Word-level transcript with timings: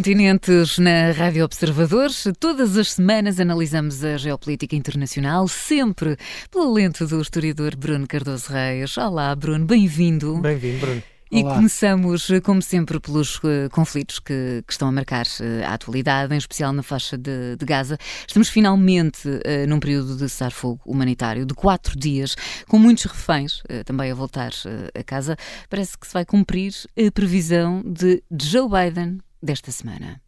Continentes 0.00 0.78
na 0.78 1.12
Rádio 1.12 1.44
Observadores. 1.44 2.24
Todas 2.38 2.78
as 2.78 2.92
semanas 2.92 3.38
analisamos 3.38 4.02
a 4.02 4.16
geopolítica 4.16 4.74
internacional, 4.74 5.46
sempre 5.46 6.16
pela 6.50 6.72
lente 6.72 7.04
do 7.04 7.20
historiador 7.20 7.76
Bruno 7.76 8.06
Cardoso 8.06 8.50
Reis. 8.50 8.96
Olá, 8.96 9.36
Bruno, 9.36 9.66
bem-vindo. 9.66 10.38
Bem-vindo, 10.38 10.78
Bruno. 10.78 11.02
E 11.30 11.42
Olá. 11.42 11.54
começamos, 11.54 12.28
como 12.42 12.62
sempre, 12.62 12.98
pelos 12.98 13.36
uh, 13.40 13.68
conflitos 13.70 14.18
que, 14.20 14.64
que, 14.66 14.72
estão 14.72 14.88
a 14.88 14.92
marcar 14.92 15.26
uh, 15.26 15.66
a 15.68 15.74
atualidade, 15.74 16.34
em 16.34 16.38
especial 16.38 16.72
na 16.72 16.82
faixa 16.82 17.18
de, 17.18 17.56
de 17.56 17.66
Gaza. 17.66 17.98
Estamos 18.26 18.48
finalmente 18.48 19.28
uh, 19.28 19.68
num 19.68 19.78
período 19.78 20.16
de 20.16 20.30
cessar-fogo 20.30 20.80
humanitário 20.86 21.44
de 21.44 21.52
quatro 21.52 21.94
dias, 21.94 22.34
com 22.66 22.78
muitos 22.78 23.04
reféns 23.04 23.62
também 23.84 24.10
a 24.10 24.14
voltar 24.14 24.52
a 24.98 25.04
casa. 25.04 25.36
Parece 25.68 25.98
que 25.98 26.06
se 26.06 26.14
vai 26.14 26.24
cumprir 26.24 26.72
a 26.96 27.12
previsão 27.12 27.82
de 27.84 28.22
Joe 28.30 28.66
Biden 28.66 29.18
desta 29.42 29.70
semana. 29.70 30.20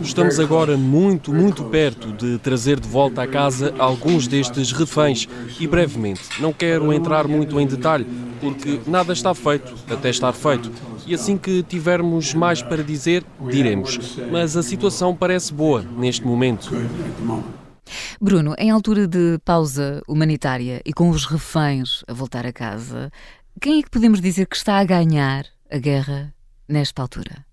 Estamos 0.00 0.38
agora 0.38 0.76
muito, 0.76 1.34
muito 1.34 1.64
perto 1.64 2.12
de 2.12 2.38
trazer 2.38 2.78
de 2.78 2.86
volta 2.86 3.22
à 3.22 3.26
casa 3.26 3.74
alguns 3.76 4.28
destes 4.28 4.70
reféns 4.70 5.26
e 5.58 5.66
brevemente. 5.66 6.40
Não 6.40 6.52
quero 6.52 6.92
entrar 6.92 7.26
muito 7.26 7.58
em 7.58 7.66
detalhe, 7.66 8.06
porque 8.40 8.80
nada 8.86 9.12
está 9.12 9.34
feito 9.34 9.74
até 9.90 10.10
estar 10.10 10.32
feito. 10.32 10.70
E 11.04 11.14
assim 11.14 11.36
que 11.36 11.64
tivermos 11.64 12.32
mais 12.32 12.62
para 12.62 12.84
dizer, 12.84 13.24
diremos. 13.50 14.16
Mas 14.30 14.56
a 14.56 14.62
situação 14.62 15.16
parece 15.16 15.52
boa 15.52 15.82
neste 15.82 16.24
momento. 16.24 16.70
Bruno, 18.20 18.54
em 18.56 18.70
altura 18.70 19.08
de 19.08 19.40
pausa 19.44 20.00
humanitária 20.06 20.80
e 20.86 20.92
com 20.92 21.10
os 21.10 21.24
reféns 21.24 22.04
a 22.06 22.12
voltar 22.12 22.46
a 22.46 22.52
casa, 22.52 23.10
quem 23.60 23.80
é 23.80 23.82
que 23.82 23.90
podemos 23.90 24.20
dizer 24.20 24.46
que 24.46 24.56
está 24.56 24.78
a 24.78 24.84
ganhar 24.84 25.44
a 25.68 25.78
guerra 25.78 26.32
nesta 26.68 27.02
altura? 27.02 27.47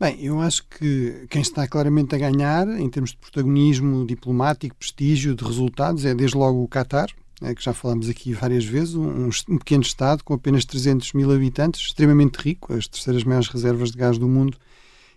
Bem, 0.00 0.16
eu 0.24 0.40
acho 0.40 0.64
que 0.68 1.26
quem 1.28 1.42
está 1.42 1.66
claramente 1.66 2.14
a 2.14 2.18
ganhar, 2.18 2.68
em 2.68 2.88
termos 2.88 3.10
de 3.10 3.16
protagonismo 3.16 4.06
diplomático, 4.06 4.76
prestígio, 4.76 5.34
de 5.34 5.44
resultados, 5.44 6.04
é 6.04 6.14
desde 6.14 6.36
logo 6.36 6.62
o 6.62 6.68
Qatar, 6.68 7.08
é, 7.42 7.52
que 7.52 7.64
já 7.64 7.74
falámos 7.74 8.08
aqui 8.08 8.32
várias 8.32 8.64
vezes, 8.64 8.94
um, 8.94 9.28
um, 9.48 9.58
pequeno 9.58 9.82
Estado 9.82 10.22
com 10.22 10.34
apenas 10.34 10.64
300 10.64 11.12
mil 11.14 11.32
habitantes, 11.32 11.80
extremamente 11.80 12.36
rico, 12.36 12.72
as 12.72 12.86
terceiras 12.86 13.24
maiores 13.24 13.48
reservas 13.48 13.90
de 13.90 13.98
gás 13.98 14.18
do 14.18 14.28
mundo, 14.28 14.56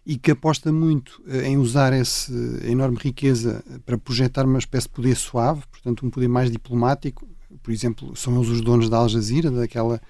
e 0.03 0.17
que 0.17 0.31
aposta 0.31 0.71
muito 0.71 1.21
eh, 1.27 1.47
em 1.47 1.59
usar 1.59 1.93
essa 1.93 2.33
enorme 2.65 2.97
riqueza 2.99 3.63
para 3.85 3.99
projetar 3.99 4.47
uma 4.47 4.57
espécie 4.57 4.87
de 4.87 4.93
poder 4.93 5.15
suave, 5.15 5.61
portanto, 5.69 6.03
um 6.03 6.09
poder 6.09 6.27
mais 6.27 6.49
diplomático. 6.49 7.27
Por 7.61 7.71
exemplo, 7.71 8.15
são 8.15 8.35
eles 8.35 8.49
os 8.49 8.61
donos 8.61 8.89
da 8.89 8.97
Al 8.97 9.07
Jazeera, 9.07 9.51
daquela 9.51 10.01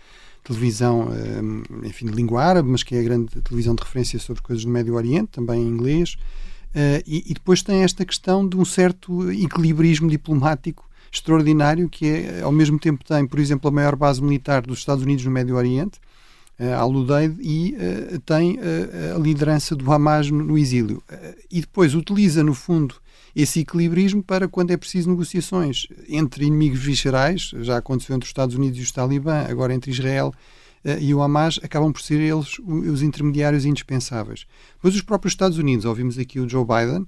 televisão, 0.44 1.10
eh, 1.14 1.88
enfim, 1.88 2.08
de 2.08 2.14
língua 2.14 2.44
árabe, 2.44 2.70
mas 2.70 2.84
que 2.84 2.96
é 2.96 3.00
a 3.00 3.04
grande 3.04 3.28
televisão 3.42 3.76
de 3.76 3.84
referência 3.84 4.20
sobre 4.20 4.42
coisas 4.42 4.66
do 4.66 4.72
Médio 4.72 4.96
Oriente, 4.96 5.30
também 5.32 5.62
em 5.62 5.68
inglês. 5.68 6.18
Uh, 6.74 7.04
e, 7.06 7.26
e, 7.30 7.34
depois 7.34 7.62
tem 7.62 7.84
esta 7.84 8.06
questão 8.06 8.48
de 8.48 8.56
um 8.56 8.64
certo 8.64 9.30
equilibrismo 9.30 10.10
diplomático 10.10 10.90
extraordinário, 11.12 11.90
que 11.90 12.08
é, 12.08 12.42
ao 12.42 12.52
mesmo 12.52 12.80
tempo 12.80 13.04
tem, 13.04 13.28
por 13.28 13.40
exemplo, 13.40 13.68
a 13.68 13.72
maior 13.72 13.94
base 13.96 14.24
militar 14.24 14.62
dos 14.62 14.80
Estados 14.80 15.04
Unidos 15.04 15.26
no 15.26 15.32
Médio 15.32 15.58
Oriente, 15.58 16.00
uh, 16.62 16.76
Al-Udeid, 16.76 17.36
e 17.42 17.76
uh, 17.76 18.20
tem 18.20 18.58
uh, 18.58 19.16
a 19.16 19.20
liderança 19.20 19.76
do 19.76 19.92
Hamas 19.92 20.30
no, 20.30 20.58
exílio. 20.58 21.04
e 21.52 21.62
depois 21.62 21.96
utiliza, 21.96 22.44
no 22.44 22.54
fundo, 22.54 22.96
esse 23.36 23.62
equilibrismo 23.62 24.22
para 24.22 24.48
quando 24.48 24.72
é 24.72 24.78
preciso 24.78 25.10
negociações 25.10 25.88
entre 26.08 26.46
inimigos 26.46 26.80
viscerais, 26.80 27.52
já 27.62 27.78
aconteceu 27.78 28.16
entre 28.16 28.26
os 28.26 28.30
Estados 28.30 28.56
Unidos 28.56 28.78
e 28.78 28.82
os 28.82 28.92
Talibã, 28.92 29.46
agora 29.50 29.74
entre 29.74 29.90
Israel 29.90 30.34
e 31.00 31.14
o 31.14 31.22
Hamas, 31.22 31.60
acabam 31.64 31.94
por 31.94 32.02
ser 32.02 32.20
eles 32.20 32.58
os 32.60 33.04
intermediários 33.04 33.66
indispensáveis. 33.66 34.48
Depois 34.74 34.96
os 34.96 35.02
próprios 35.02 35.34
Estados 35.34 35.60
Unidos, 35.60 35.86
ouvimos 35.86 36.18
aqui 36.18 36.40
o 36.40 36.50
Joe 36.50 36.66
Biden, 36.66 37.08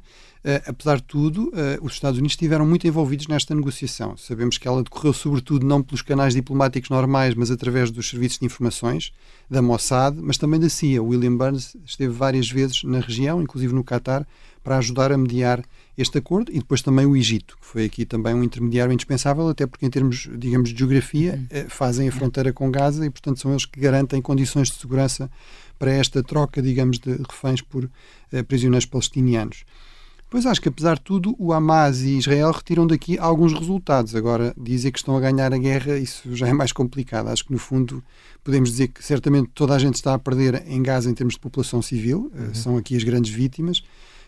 apesar 0.68 0.98
de 0.98 1.04
tudo, 1.04 1.50
uh, 1.50 1.52
os 1.81 1.94
Estados 1.94 2.20
Unidos 2.20 2.34
estiveram 2.34 2.66
muito 2.66 2.86
envolvidos 2.86 3.28
nesta 3.28 3.56
negociação. 3.56 4.18
Sabemos 4.18 4.58
que 4.58 4.68
ela 4.68 4.84
decorreu 4.84 5.14
sobretudo 5.14 5.66
não 5.66 5.81
pelos 5.81 6.02
canais 6.02 6.34
diplomáticos 6.34 6.90
normais, 6.90 7.34
mas 7.34 7.50
através 7.50 7.90
dos 7.90 8.09
serviços 8.09 8.40
de 8.40 8.46
informações, 8.46 9.14
da 9.50 9.62
Mossad, 9.62 10.18
mas 10.22 10.38
também 10.38 10.59
da 10.59 10.68
CIA. 10.68 11.02
William 11.02 11.38
Burns 11.38 11.78
esteve 11.86 12.12
várias 12.12 12.50
vezes 12.50 12.84
na 12.84 13.00
região, 13.00 13.42
inclusive 13.42 13.74
no 13.74 13.84
Catar, 13.84 14.28
para 14.64 14.78
ajudar 14.78 15.12
a 15.12 15.18
mediar 15.18 15.64
este 15.98 16.18
acordo 16.18 16.52
e 16.52 16.59
depois 16.59 16.82
também 16.82 17.06
o 17.06 17.16
Egito, 17.16 17.58
que 17.59 17.66
foi 17.66 17.86
aqui 17.86 18.06
também 18.06 18.34
um 18.34 18.44
intermediário 18.44 18.94
indispensável, 18.94 19.48
até 19.48 19.68
porque 19.68 19.86
em 19.86 19.90
termos, 19.90 20.30
digamos, 20.38 20.70
de 20.74 20.80
geografia, 20.80 21.34
uhum. 21.34 21.46
eh, 21.50 21.66
fazem 21.70 22.08
a 22.08 22.12
fronteira 22.12 22.52
com 22.52 22.72
Gaza 22.72 23.06
e, 23.06 23.09
portanto, 23.09 23.40
são 23.40 23.52
eles 23.52 23.66
que 23.66 23.80
garantem 23.80 24.22
condições 24.22 24.70
de 24.70 24.78
segurança 24.78 25.30
para 25.78 25.92
esta 25.92 26.24
troca, 26.24 26.62
digamos, 26.62 26.98
de 26.98 27.12
reféns 27.12 27.62
por 27.62 27.90
eh, 28.32 28.42
prisioneiros 28.44 28.86
palestinianos. 28.86 29.66
Pois 30.34 30.48
acho 30.48 30.60
que, 30.60 30.68
apesar 30.68 30.96
de 30.96 31.02
tudo, 31.02 31.36
o 31.38 31.54
Hamas 31.54 32.02
e 32.02 32.18
Israel 32.18 32.50
retiram 32.52 32.88
daqui 32.88 33.20
alguns 33.20 33.54
resultados. 33.54 34.16
Agora, 34.16 34.52
dizer 34.58 34.92
que 34.92 34.98
estão 34.98 35.16
a 35.16 35.20
ganhar 35.20 35.54
a 35.54 35.58
guerra, 35.60 35.96
isso 35.96 36.36
já 36.36 36.48
é 36.48 36.54
mais 36.54 36.72
complicado. 36.72 37.28
Acho 37.28 37.46
que, 37.46 37.52
no 37.52 37.60
fundo, 37.60 38.04
podemos 38.44 38.72
dizer 38.72 38.88
que 38.88 39.06
certamente 39.06 39.52
toda 39.54 39.76
a 39.76 39.78
gente 39.78 39.94
está 39.94 40.16
a 40.16 40.18
perder 40.18 40.64
em 40.66 40.82
Gaza 40.82 41.08
em 41.08 41.14
termos 41.14 41.36
de 41.36 41.40
população 41.40 41.84
civil. 41.84 42.32
Eh, 42.34 42.40
uhum. 42.40 42.54
São 42.56 42.78
aqui 42.78 42.98
as 42.98 43.04
grandes 43.04 43.32
vítimas. 43.32 43.84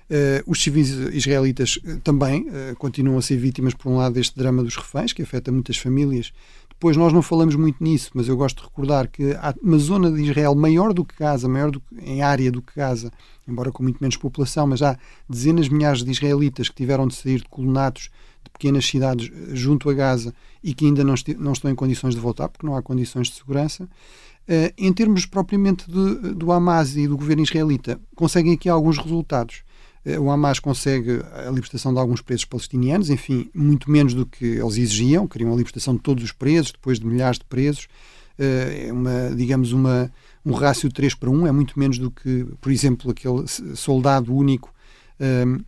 Uh, 0.07 0.45
os 0.45 0.61
civis 0.61 0.91
israelitas 0.91 1.77
uh, 1.77 1.99
também 2.03 2.49
uh, 2.49 2.75
continuam 2.77 3.17
a 3.17 3.21
ser 3.23 3.37
vítimas, 3.37 3.73
por 3.73 3.91
um 3.91 3.97
lado, 3.97 4.13
deste 4.13 4.37
drama 4.37 4.61
dos 4.63 4.75
reféns, 4.75 5.11
que 5.11 5.23
afeta 5.23 5.51
muitas 5.51 5.77
famílias. 5.77 6.31
Depois, 6.77 6.97
nós 6.97 7.13
não 7.13 7.21
falamos 7.21 7.55
muito 7.55 7.81
nisso, 7.81 8.11
mas 8.13 8.27
eu 8.27 8.35
gosto 8.35 8.57
de 8.57 8.63
recordar 8.63 9.07
que 9.07 9.31
há 9.31 9.55
uma 9.63 9.77
zona 9.77 10.11
de 10.11 10.21
Israel 10.21 10.53
maior 10.53 10.93
do 10.93 11.05
que 11.05 11.15
Gaza, 11.17 11.47
maior 11.47 11.71
do 11.71 11.79
que, 11.79 11.95
em 12.01 12.21
área 12.21 12.51
do 12.51 12.61
que 12.61 12.75
Gaza, 12.75 13.11
embora 13.47 13.71
com 13.71 13.81
muito 13.81 13.97
menos 14.01 14.17
população, 14.17 14.67
mas 14.67 14.81
há 14.81 14.97
dezenas 15.27 15.67
de 15.67 15.73
milhares 15.73 16.03
de 16.03 16.11
israelitas 16.11 16.67
que 16.67 16.75
tiveram 16.75 17.07
de 17.07 17.15
sair 17.15 17.39
de 17.39 17.47
colonatos 17.47 18.09
de 18.43 18.49
pequenas 18.51 18.85
cidades 18.85 19.31
junto 19.53 19.89
a 19.89 19.93
Gaza 19.93 20.33
e 20.61 20.73
que 20.73 20.85
ainda 20.85 21.03
não, 21.03 21.15
não 21.39 21.53
estão 21.53 21.71
em 21.71 21.75
condições 21.75 22.13
de 22.13 22.19
voltar, 22.19 22.49
porque 22.49 22.67
não 22.67 22.75
há 22.75 22.81
condições 22.81 23.29
de 23.29 23.35
segurança. 23.35 23.87
em 24.77 24.91
termos 24.91 25.25
propriamente 25.25 25.89
de, 25.89 26.33
do 26.33 26.51
Hamas 26.51 26.97
e 26.97 27.07
do 27.07 27.17
governo 27.17 27.43
israelita, 27.43 27.99
conseguem 28.15 28.53
aqui 28.53 28.67
alguns 28.67 28.97
resultados. 28.97 29.63
Eh, 30.05 30.19
o 30.19 30.29
Hamas 30.29 30.59
consegue 30.59 31.21
a 31.33 31.49
libertação 31.49 31.91
de 31.91 31.99
alguns 31.99 32.21
presos 32.21 32.45
palestinianos, 32.45 33.09
enfim, 33.09 33.49
muito 33.53 33.89
menos 33.89 34.13
do 34.13 34.25
que 34.25 34.45
eles 34.45 34.77
exigiam, 34.77 35.27
queriam 35.27 35.51
a 35.51 35.55
libertação 35.55 35.95
de 35.95 36.01
todos 36.01 36.23
os 36.23 36.31
presos, 36.31 36.71
depois 36.71 36.99
de 36.99 37.05
milhares 37.05 37.39
de 37.39 37.45
presos. 37.45 37.87
Eh, 38.37 38.87
é 38.87 38.93
uma, 38.93 39.33
digamos, 39.35 39.71
uma, 39.71 40.11
um 40.45 40.53
rácio 40.53 40.87
de 40.87 40.95
3 40.95 41.15
para 41.15 41.29
1, 41.29 41.47
é 41.47 41.51
muito 41.51 41.77
menos 41.79 41.97
do 41.97 42.11
que, 42.11 42.45
por 42.61 42.71
exemplo, 42.71 43.09
aquele 43.11 43.47
soldado 43.75 44.33
único 44.33 44.73
um, 45.19 45.25
ehm, 45.25 45.65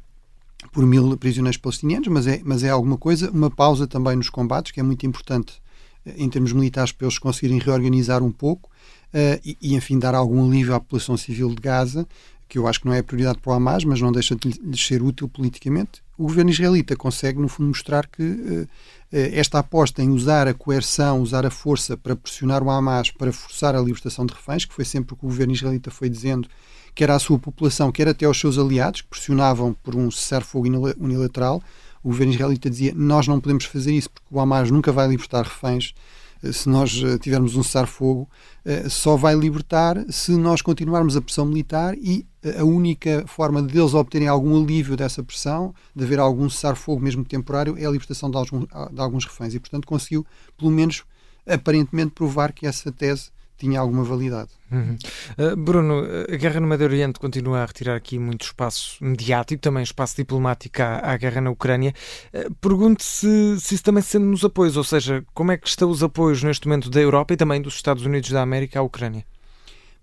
por 0.71 0.85
mil 0.85 1.17
prisioneiros 1.17 1.57
palestinianos, 1.57 2.07
mas 2.09 2.27
é, 2.27 2.41
mas 2.43 2.63
é 2.63 2.69
alguma 2.69 2.97
coisa. 2.97 3.31
Uma 3.31 3.49
pausa 3.49 3.87
também 3.87 4.15
nos 4.15 4.29
combates, 4.29 4.71
que 4.71 4.79
é 4.79 4.83
muito 4.83 5.05
importante 5.05 5.61
eh, 6.05 6.15
em 6.17 6.29
termos 6.29 6.51
militares 6.53 6.91
para 6.91 7.07
eles 7.07 7.17
conseguirem 7.17 7.59
reorganizar 7.59 8.21
um 8.21 8.31
pouco 8.31 8.69
uh, 9.13 9.39
e, 9.43 9.57
e, 9.61 9.75
enfim, 9.75 9.97
dar 9.97 10.13
algum 10.13 10.45
alívio 10.45 10.75
à 10.75 10.79
população 10.79 11.17
civil 11.17 11.49
de 11.49 11.61
Gaza 11.61 12.07
que 12.47 12.57
eu 12.57 12.67
acho 12.67 12.81
que 12.81 12.85
não 12.85 12.93
é 12.93 13.01
prioridade 13.01 13.39
para 13.39 13.51
o 13.51 13.53
Hamas, 13.53 13.83
mas 13.83 14.01
não 14.01 14.11
deixa 14.11 14.35
de 14.35 14.77
ser 14.81 15.01
útil 15.01 15.27
politicamente, 15.27 16.01
o 16.17 16.23
governo 16.23 16.49
israelita 16.49 16.95
consegue, 16.95 17.39
no 17.39 17.47
fundo, 17.47 17.67
mostrar 17.67 18.07
que 18.07 18.23
uh, 18.23 18.67
esta 19.11 19.59
aposta 19.59 20.01
em 20.01 20.09
usar 20.09 20.47
a 20.47 20.53
coerção, 20.53 21.21
usar 21.21 21.45
a 21.45 21.51
força 21.51 21.95
para 21.95 22.15
pressionar 22.15 22.63
o 22.63 22.71
Hamas, 22.71 23.11
para 23.11 23.31
forçar 23.31 23.75
a 23.75 23.79
libertação 23.79 24.25
de 24.25 24.33
reféns, 24.33 24.65
que 24.65 24.73
foi 24.73 24.83
sempre 24.83 25.13
o 25.13 25.17
que 25.17 25.25
o 25.25 25.29
governo 25.29 25.53
israelita 25.53 25.91
foi 25.91 26.09
dizendo, 26.09 26.49
quer 26.95 27.11
à 27.11 27.19
sua 27.19 27.37
população, 27.37 27.91
quer 27.91 28.07
até 28.07 28.25
aos 28.25 28.39
seus 28.39 28.57
aliados, 28.57 29.01
que 29.01 29.07
pressionavam 29.07 29.73
por 29.83 29.95
um 29.95 30.09
cessar-fogo 30.09 30.67
unilateral, 30.97 31.61
o 32.03 32.09
governo 32.09 32.33
israelita 32.33 32.69
dizia 32.69 32.93
nós 32.95 33.27
não 33.27 33.39
podemos 33.39 33.65
fazer 33.65 33.93
isso 33.93 34.09
porque 34.09 34.27
o 34.31 34.39
Hamas 34.39 34.71
nunca 34.71 34.91
vai 34.91 35.07
libertar 35.07 35.43
reféns 35.43 35.93
eh, 35.93 36.16
se 36.51 36.69
nós 36.69 37.01
eh, 37.03 37.17
tivermos 37.17 37.55
um 37.55 37.63
cessar-fogo, 37.63 38.29
eh, 38.63 38.87
só 38.89 39.15
vai 39.15 39.35
libertar 39.35 40.05
se 40.09 40.31
nós 40.31 40.61
continuarmos 40.61 41.15
a 41.15 41.21
pressão 41.21 41.45
militar 41.45 41.95
e 41.97 42.25
a 42.57 42.63
única 42.63 43.25
forma 43.27 43.61
de 43.61 43.77
eles 43.77 43.93
obterem 43.93 44.27
algum 44.27 44.61
alívio 44.61 44.95
dessa 44.95 45.23
pressão, 45.23 45.73
de 45.95 46.03
haver 46.03 46.19
algum 46.19 46.49
cessar-fogo, 46.49 47.01
mesmo 47.01 47.25
temporário, 47.25 47.77
é 47.77 47.85
a 47.85 47.89
libertação 47.89 48.29
de 48.29 48.37
alguns, 48.37 48.65
de 48.65 49.01
alguns 49.01 49.25
reféns. 49.25 49.53
E, 49.53 49.59
portanto, 49.59 49.87
conseguiu, 49.87 50.25
pelo 50.57 50.71
menos, 50.71 51.03
aparentemente, 51.45 52.11
provar 52.11 52.53
que 52.53 52.65
essa 52.65 52.91
tese 52.91 53.31
tinha 53.57 53.79
alguma 53.79 54.03
validade. 54.03 54.49
Uhum. 54.71 54.97
Uh, 55.37 55.55
Bruno, 55.55 56.03
a 56.31 56.35
guerra 56.35 56.59
no 56.59 56.67
Médio 56.67 56.85
Oriente 56.85 57.19
continua 57.19 57.59
a 57.59 57.65
retirar 57.65 57.95
aqui 57.95 58.19
muito 58.19 58.45
espaço 58.45 59.03
mediático, 59.03 59.61
também 59.61 59.83
espaço 59.83 60.15
diplomático 60.17 60.81
à, 60.81 61.13
à 61.13 61.17
guerra 61.17 61.41
na 61.41 61.49
Ucrânia. 61.49 61.93
Uh, 62.33 62.53
Pergunto 62.55 63.03
se, 63.03 63.59
se 63.59 63.75
isso 63.75 63.83
também 63.83 64.03
se 64.03 64.09
sente 64.09 64.25
nos 64.25 64.43
apoios, 64.43 64.77
ou 64.77 64.83
seja, 64.83 65.25
como 65.33 65.51
é 65.51 65.57
que 65.57 65.67
estão 65.67 65.89
os 65.89 66.03
apoios 66.03 66.43
neste 66.43 66.67
momento 66.67 66.89
da 66.89 66.99
Europa 66.99 67.33
e 67.33 67.37
também 67.37 67.61
dos 67.61 67.75
Estados 67.75 68.05
Unidos 68.05 68.29
da 68.29 68.41
América 68.41 68.79
à 68.79 68.81
Ucrânia? 68.83 69.25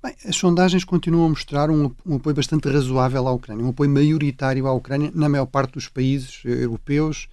Bem, 0.05 0.15
as 0.29 0.37
sondagens 0.37 0.85
continuam 0.85 1.25
a 1.25 1.29
mostrar 1.31 1.71
um, 1.71 1.91
um, 2.05 2.17
apoio 2.17 2.37
bastante 2.37 2.69
razoável 2.69 3.27
à 3.27 3.33
Ucrânia, 3.33 3.65
um 3.65 3.71
apoio 3.71 3.89
maioritário 3.89 4.67
à 4.67 4.73
Ucrânia 4.75 5.11
na 5.15 5.31
maior 5.31 5.47
parte 5.47 5.73
dos 5.73 5.89
países 5.89 6.43
europeus, 6.45 7.27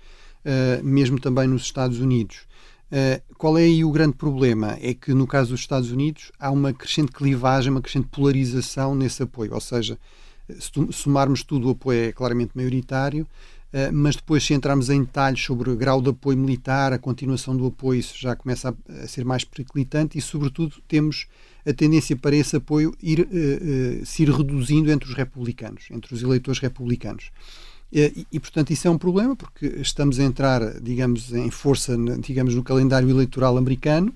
uh, 0.45 0.81
mesmo 0.81 1.19
também 1.19 1.47
nos 1.47 1.63
Estados 1.63 1.99
Unidos. 1.99 2.47
Uh, 2.91 3.35
qual 3.37 3.57
é 3.57 3.63
aí 3.63 3.85
o 3.85 3.91
grande 3.91 4.17
problema? 4.17 4.77
É 4.81 4.93
que 4.93 5.13
no 5.13 5.25
caso 5.25 5.51
dos 5.51 5.61
Estados 5.61 5.91
Unidos 5.91 6.31
há 6.37 6.51
uma 6.51 6.73
crescente 6.73 7.11
clivagem, 7.11 7.71
uma 7.71 7.81
crescente 7.81 8.07
polarização 8.11 8.93
nesse 8.93 9.23
apoio, 9.23 9.53
ou 9.53 9.61
seja, 9.61 9.97
se 10.59 10.71
somarmos 10.91 11.41
tudo, 11.41 11.69
o 11.69 11.71
apoio 11.71 12.09
é 12.09 12.11
claramente 12.11 12.51
maioritário. 12.53 13.25
Uh, 13.73 13.87
mas 13.93 14.17
depois, 14.17 14.43
se 14.43 14.53
entrarmos 14.53 14.89
em 14.89 14.99
detalhes 14.99 15.41
sobre 15.41 15.69
o 15.69 15.77
grau 15.77 16.01
de 16.01 16.09
apoio 16.09 16.37
militar, 16.37 16.91
a 16.91 16.99
continuação 16.99 17.55
do 17.55 17.67
apoio, 17.67 18.01
isso 18.01 18.17
já 18.17 18.35
começa 18.35 18.75
a, 18.89 19.07
ser 19.07 19.23
mais 19.23 19.45
periclitante 19.45 20.17
e, 20.17 20.21
sobretudo, 20.21 20.75
temos 20.89 21.27
a 21.65 21.71
tendência 21.71 22.17
para 22.17 22.35
esse 22.35 22.57
apoio 22.57 22.93
ir, 23.01 23.21
uh, 23.21 24.05
se 24.05 24.23
ir 24.23 24.29
reduzindo 24.29 24.91
entre 24.91 25.07
os 25.07 25.15
republicanos, 25.15 25.85
entre 25.89 26.13
os 26.13 26.21
eleitores 26.21 26.59
republicanos. 26.59 27.31
E, 27.91 28.25
e, 28.31 28.39
portanto, 28.39 28.71
isso 28.71 28.87
é 28.87 28.91
um 28.91 28.97
problema 28.97 29.35
porque 29.35 29.65
estamos 29.77 30.19
a 30.19 30.23
entrar, 30.23 30.79
digamos, 30.79 31.33
em 31.33 31.49
força, 31.49 31.97
digamos, 32.19 32.55
no 32.55 32.63
calendário 32.63 33.09
eleitoral 33.09 33.57
americano. 33.57 34.13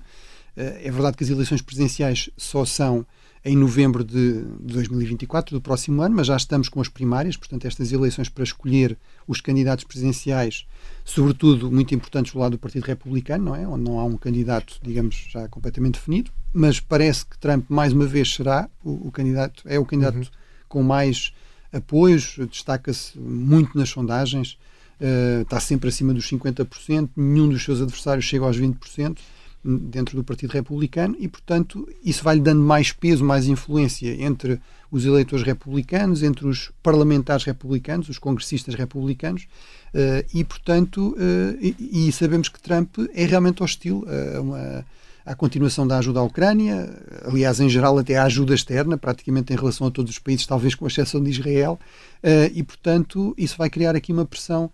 É 0.56 0.90
verdade 0.90 1.18
que 1.18 1.24
as 1.24 1.28
eleições 1.28 1.60
presidenciais 1.60 2.30
só 2.36 2.64
são 2.64 3.06
em 3.46 3.56
novembro 3.56 4.02
de 4.02 4.42
2024, 4.58 5.54
do 5.54 5.60
próximo 5.60 6.02
ano, 6.02 6.16
mas 6.16 6.26
já 6.26 6.36
estamos 6.36 6.68
com 6.68 6.80
as 6.80 6.88
primárias, 6.88 7.36
portanto, 7.36 7.64
estas 7.64 7.92
eleições 7.92 8.28
para 8.28 8.42
escolher 8.42 8.98
os 9.24 9.40
candidatos 9.40 9.84
presidenciais, 9.84 10.66
sobretudo 11.04 11.70
muito 11.70 11.94
importantes 11.94 12.32
do 12.32 12.40
lado 12.40 12.52
do 12.52 12.58
Partido 12.58 12.82
Republicano, 12.82 13.44
não 13.44 13.54
é? 13.54 13.64
Onde 13.64 13.84
não 13.84 14.00
há 14.00 14.04
um 14.04 14.16
candidato, 14.16 14.80
digamos, 14.82 15.28
já 15.30 15.46
completamente 15.46 15.94
definido, 15.94 16.32
mas 16.52 16.80
parece 16.80 17.24
que 17.24 17.38
Trump, 17.38 17.64
mais 17.68 17.92
uma 17.92 18.04
vez, 18.04 18.34
será 18.34 18.68
o, 18.82 19.06
o 19.06 19.12
candidato, 19.12 19.62
é 19.66 19.78
o 19.78 19.86
candidato 19.86 20.16
uhum. 20.16 20.24
com 20.68 20.82
mais 20.82 21.32
apoios, 21.72 22.36
destaca-se 22.50 23.18
muito 23.18 23.76
nas 23.76 23.88
sondagens, 23.88 24.58
uh, 25.00 25.42
está 25.42 25.60
sempre 25.60 25.88
acima 25.88 26.14
dos 26.14 26.28
50%, 26.30 27.10
nenhum 27.16 27.48
dos 27.48 27.64
seus 27.64 27.80
adversários 27.80 28.24
chega 28.24 28.44
aos 28.44 28.58
20% 28.58 29.18
dentro 29.64 30.16
do 30.16 30.22
Partido 30.22 30.52
Republicano 30.52 31.16
e, 31.18 31.26
portanto, 31.26 31.88
isso 32.04 32.22
vai-lhe 32.22 32.40
dando 32.40 32.62
mais 32.62 32.92
peso, 32.92 33.24
mais 33.24 33.48
influência 33.48 34.22
entre 34.22 34.60
os 34.90 35.04
eleitores 35.04 35.44
republicanos, 35.44 36.22
entre 36.22 36.46
os 36.46 36.70
parlamentares 36.82 37.44
republicanos, 37.44 38.08
os 38.08 38.18
congressistas 38.18 38.74
republicanos, 38.74 39.48
uh, 39.92 40.24
e, 40.32 40.44
portanto, 40.44 41.16
uh, 41.18 41.58
e, 41.60 42.08
e, 42.08 42.12
sabemos 42.12 42.48
que 42.48 42.60
Trump 42.60 42.96
é 43.12 43.26
realmente 43.26 43.62
hostil 43.62 44.06
a 44.06 44.40
uma 44.40 44.86
à 45.26 45.34
continuação 45.34 45.84
da 45.84 45.98
ajuda 45.98 46.20
à 46.20 46.22
Ucrânia, 46.22 46.88
aliás, 47.24 47.58
em 47.58 47.68
geral, 47.68 47.98
até 47.98 48.16
à 48.16 48.22
ajuda 48.22 48.54
externa, 48.54 48.96
praticamente 48.96 49.52
em 49.52 49.56
relação 49.56 49.88
a 49.88 49.90
todos 49.90 50.12
os 50.12 50.18
países, 50.20 50.46
talvez 50.46 50.76
com 50.76 50.86
exceção 50.86 51.20
de 51.20 51.28
Israel, 51.30 51.80
uh, 52.22 52.52
e, 52.54 52.62
portanto, 52.62 53.34
isso 53.36 53.58
vai 53.58 53.68
criar 53.68 53.96
aqui 53.96 54.12
uma 54.12 54.24
pressão 54.24 54.70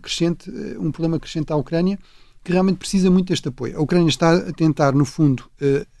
crescente, 0.00 0.50
um 0.80 0.90
problema 0.90 1.20
crescente 1.20 1.52
à 1.52 1.56
Ucrânia, 1.56 1.98
que 2.42 2.50
realmente 2.50 2.78
precisa 2.78 3.10
muito 3.10 3.28
deste 3.28 3.48
apoio. 3.48 3.76
A 3.76 3.82
Ucrânia 3.82 4.08
está 4.08 4.36
a 4.36 4.52
tentar, 4.52 4.94
no 4.94 5.04
fundo, 5.04 5.50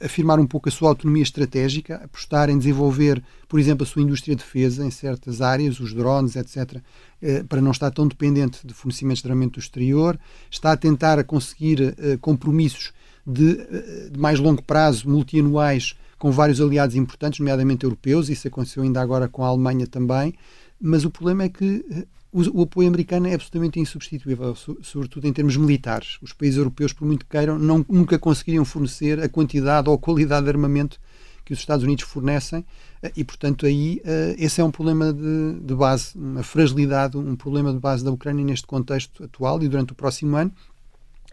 afirmar 0.00 0.40
um 0.40 0.46
pouco 0.46 0.70
a 0.70 0.72
sua 0.72 0.88
autonomia 0.88 1.24
estratégica, 1.24 1.96
apostar 1.96 2.48
em 2.48 2.56
desenvolver, 2.56 3.22
por 3.46 3.60
exemplo, 3.60 3.82
a 3.82 3.86
sua 3.86 4.00
indústria 4.00 4.34
de 4.34 4.42
defesa 4.42 4.82
em 4.82 4.90
certas 4.90 5.42
áreas, 5.42 5.78
os 5.78 5.92
drones, 5.92 6.36
etc., 6.36 6.80
eh, 7.20 7.42
para 7.42 7.60
não 7.60 7.70
estar 7.70 7.90
tão 7.90 8.08
dependente 8.08 8.66
de 8.66 8.72
fornecimentos 8.72 9.22
de 9.22 9.28
armamento 9.28 9.54
do 9.54 9.62
exterior. 9.62 10.18
Está 10.50 10.72
a 10.72 10.76
tentar 10.76 11.22
conseguir 11.24 11.96
compromissos 12.22 12.92
de, 13.26 14.10
de, 14.10 14.18
mais 14.18 14.38
longo 14.38 14.62
prazo, 14.62 15.08
multianuais, 15.08 15.94
com 16.18 16.30
vários 16.30 16.60
aliados 16.60 16.96
importantes, 16.96 17.40
nomeadamente 17.40 17.84
europeus. 17.84 18.28
Isso 18.28 18.46
aconteceu 18.48 18.82
ainda 18.82 19.00
agora 19.00 19.28
com 19.28 19.44
a 19.44 19.48
Alemanha 19.48 19.86
também. 19.86 20.34
Mas 20.80 21.04
o 21.04 21.10
problema 21.10 21.44
é 21.44 21.48
que 21.48 21.84
o, 22.32 22.60
o, 22.60 22.62
apoio 22.62 22.88
americano 22.88 23.26
é 23.26 23.34
absolutamente 23.34 23.80
insubstituível, 23.80 24.54
sobretudo 24.82 25.26
em 25.26 25.32
termos 25.32 25.56
militares. 25.56 26.18
Os 26.20 26.32
países 26.32 26.58
europeus, 26.58 26.92
por 26.92 27.06
muito 27.06 27.24
que 27.24 27.30
queiram, 27.30 27.58
não, 27.58 27.84
nunca 27.88 28.18
conseguiriam 28.18 28.64
fornecer 28.64 29.20
a 29.20 29.28
quantidade 29.28 29.88
ou 29.88 29.94
a 29.94 29.98
qualidade 29.98 30.44
de 30.44 30.50
armamento 30.50 31.00
que 31.46 31.52
os 31.52 31.60
Estados 31.60 31.84
Unidos 31.84 32.04
fornecem 32.04 32.64
eh, 33.00 33.12
e, 33.16 33.24
portanto, 33.24 33.64
aí 33.64 34.02
eh, 34.04 34.34
esse 34.36 34.60
é 34.60 34.64
um 34.64 34.70
problema 34.70 35.12
de, 35.12 35.60
de, 35.60 35.74
base, 35.74 36.18
uma 36.18 36.42
fragilidade, 36.42 37.16
um 37.16 37.36
problema 37.36 37.72
de 37.72 37.78
base 37.78 38.04
da 38.04 38.10
Ucrânia 38.10 38.44
neste 38.44 38.66
contexto 38.66 39.24
atual 39.24 39.62
e 39.62 39.68
durante 39.68 39.92
o 39.92 39.94
próximo 39.94 40.36
ano. 40.36 40.52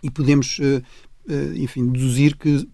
E 0.03 0.11
podemos, 0.11 0.59
eh, 0.61 0.83
enfim, 1.55 1.87
deduzir 1.87 2.35
que 2.37 2.67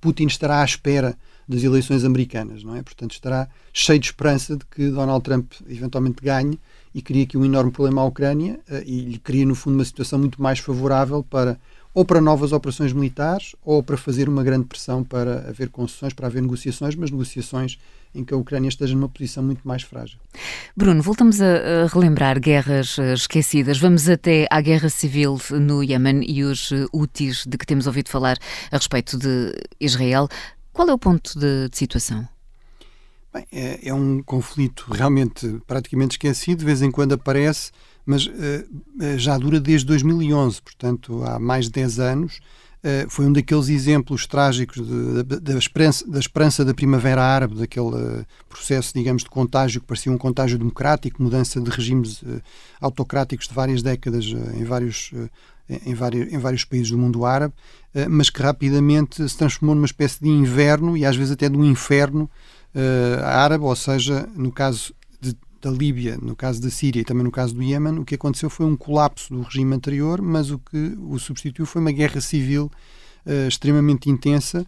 Putin 0.00 0.26
estará 0.26 0.60
à 0.60 0.64
espera 0.64 1.16
das 1.48 1.62
eleições 1.62 2.04
americanas, 2.04 2.62
não 2.62 2.74
é? 2.74 2.82
Portanto, 2.82 3.12
estará 3.12 3.48
cheio 3.72 3.98
de 3.98 4.06
esperança 4.06 4.56
de 4.56 4.64
que 4.64 4.90
Donald 4.90 5.22
Trump 5.22 5.52
eventualmente 5.68 6.22
ganhe 6.22 6.58
e 6.94 7.02
cria 7.02 7.24
aqui 7.24 7.36
um 7.36 7.44
enorme 7.44 7.70
problema 7.70 8.02
à 8.02 8.04
Ucrânia 8.04 8.60
uh, 8.70 8.82
e 8.84 9.00
lhe 9.00 9.18
cria, 9.18 9.44
no 9.44 9.54
fundo, 9.54 9.74
uma 9.74 9.84
situação 9.84 10.18
muito 10.18 10.40
mais 10.40 10.58
favorável 10.58 11.22
para 11.22 11.58
ou 11.92 12.04
para 12.04 12.20
novas 12.20 12.50
operações 12.50 12.92
militares 12.92 13.54
ou 13.62 13.80
para 13.80 13.96
fazer 13.96 14.28
uma 14.28 14.42
grande 14.42 14.64
pressão 14.64 15.04
para 15.04 15.48
haver 15.48 15.68
concessões, 15.68 16.12
para 16.12 16.26
haver 16.26 16.42
negociações, 16.42 16.96
mas 16.96 17.10
negociações 17.10 17.78
em 18.12 18.24
que 18.24 18.34
a 18.34 18.36
Ucrânia 18.36 18.68
esteja 18.68 18.96
numa 18.96 19.08
posição 19.08 19.44
muito 19.44 19.66
mais 19.66 19.82
frágil. 19.82 20.18
Bruno, 20.76 21.02
voltamos 21.02 21.40
a, 21.40 21.86
relembrar 21.86 22.40
guerras 22.40 22.98
eh, 22.98 23.12
esquecidas. 23.12 23.78
Vamos 23.78 24.08
até 24.08 24.48
à 24.50 24.60
guerra 24.60 24.88
civil 24.88 25.38
no 25.52 25.84
Iémen 25.84 26.24
e 26.26 26.42
os 26.42 26.72
eh, 26.72 26.86
úteis 26.92 27.46
de 27.46 27.56
que 27.56 27.64
temos 27.64 27.86
ouvido 27.86 28.08
falar 28.08 28.36
a 28.72 28.76
respeito 28.76 29.16
de 29.16 29.52
Israel. 29.78 30.26
Qual 30.72 30.88
é 30.88 30.92
o 30.92 30.98
ponto 30.98 31.38
de, 31.38 31.68
de 31.68 31.78
situação? 31.78 32.28
Bem, 33.32 33.46
é, 33.52 33.88
é, 33.88 33.94
um 33.94 34.20
conflito 34.20 34.86
realmente 34.90 35.60
praticamente 35.64 36.14
esquecido, 36.14 36.58
de 36.58 36.64
vez 36.64 36.82
em 36.82 36.90
quando 36.90 37.12
aparece, 37.12 37.70
mas 38.04 38.26
uh, 38.26 38.32
já 39.16 39.38
dura 39.38 39.60
desde 39.60 39.86
2011, 39.86 40.60
portanto 40.60 41.22
há 41.22 41.38
mais 41.38 41.66
de 41.66 41.70
10 41.70 42.00
anos. 42.00 42.40
Uh, 42.84 43.08
foi 43.08 43.24
um 43.24 43.32
daqueles 43.32 43.70
exemplos 43.70 44.26
trágicos 44.26 44.86
de, 44.86 45.22
de, 45.22 45.40
da, 45.40 45.56
esperança, 45.56 46.06
da 46.06 46.18
esperança 46.18 46.64
da 46.66 46.74
primavera 46.74 47.22
árabe, 47.22 47.54
daquele 47.54 47.86
uh, 47.86 48.26
processo, 48.46 48.92
digamos, 48.94 49.24
de 49.24 49.30
contágio 49.30 49.80
que 49.80 49.86
parecia 49.86 50.12
um 50.12 50.18
contágio 50.18 50.58
democrático, 50.58 51.22
mudança 51.22 51.58
de 51.60 51.70
regimes 51.70 52.22
autocráticos 52.80 53.48
de 53.48 53.54
várias 53.54 53.82
décadas 53.82 54.26
em 54.26 54.64
vários 54.64 55.12
em 55.66 55.94
vários, 55.94 56.30
em 56.30 56.36
vários 56.36 56.62
países 56.62 56.90
do 56.90 56.98
mundo 56.98 57.24
árabe, 57.24 57.54
mas 58.10 58.28
que 58.28 58.42
rapidamente 58.42 59.26
se 59.26 59.34
transformou 59.34 59.74
numa 59.74 59.86
espécie 59.86 60.20
de 60.20 60.28
inverno 60.28 60.94
e 60.94 61.06
às 61.06 61.16
vezes 61.16 61.32
até 61.32 61.48
de 61.48 61.56
um 61.56 61.64
inferno 61.64 62.28
uh, 62.74 63.24
árabe, 63.24 63.64
ou 63.64 63.74
seja, 63.74 64.28
no 64.36 64.52
caso 64.52 64.92
da 65.64 65.70
Líbia, 65.70 66.18
no 66.20 66.36
caso 66.36 66.60
da 66.60 66.70
Síria 66.70 67.00
e 67.00 67.04
também 67.04 67.24
no 67.24 67.30
caso 67.30 67.54
do 67.54 67.62
Iémen, 67.62 67.98
o 67.98 68.04
que 68.04 68.14
aconteceu 68.14 68.50
foi 68.50 68.66
um 68.66 68.76
colapso 68.76 69.32
do 69.32 69.40
regime 69.40 69.74
anterior, 69.74 70.20
mas 70.20 70.50
o 70.50 70.58
que 70.58 70.96
o 71.00 71.18
substituiu 71.18 71.64
foi 71.64 71.80
uma 71.80 71.90
guerra 71.90 72.20
civil 72.20 72.70
uh, 73.26 73.48
extremamente 73.48 74.10
intensa. 74.10 74.66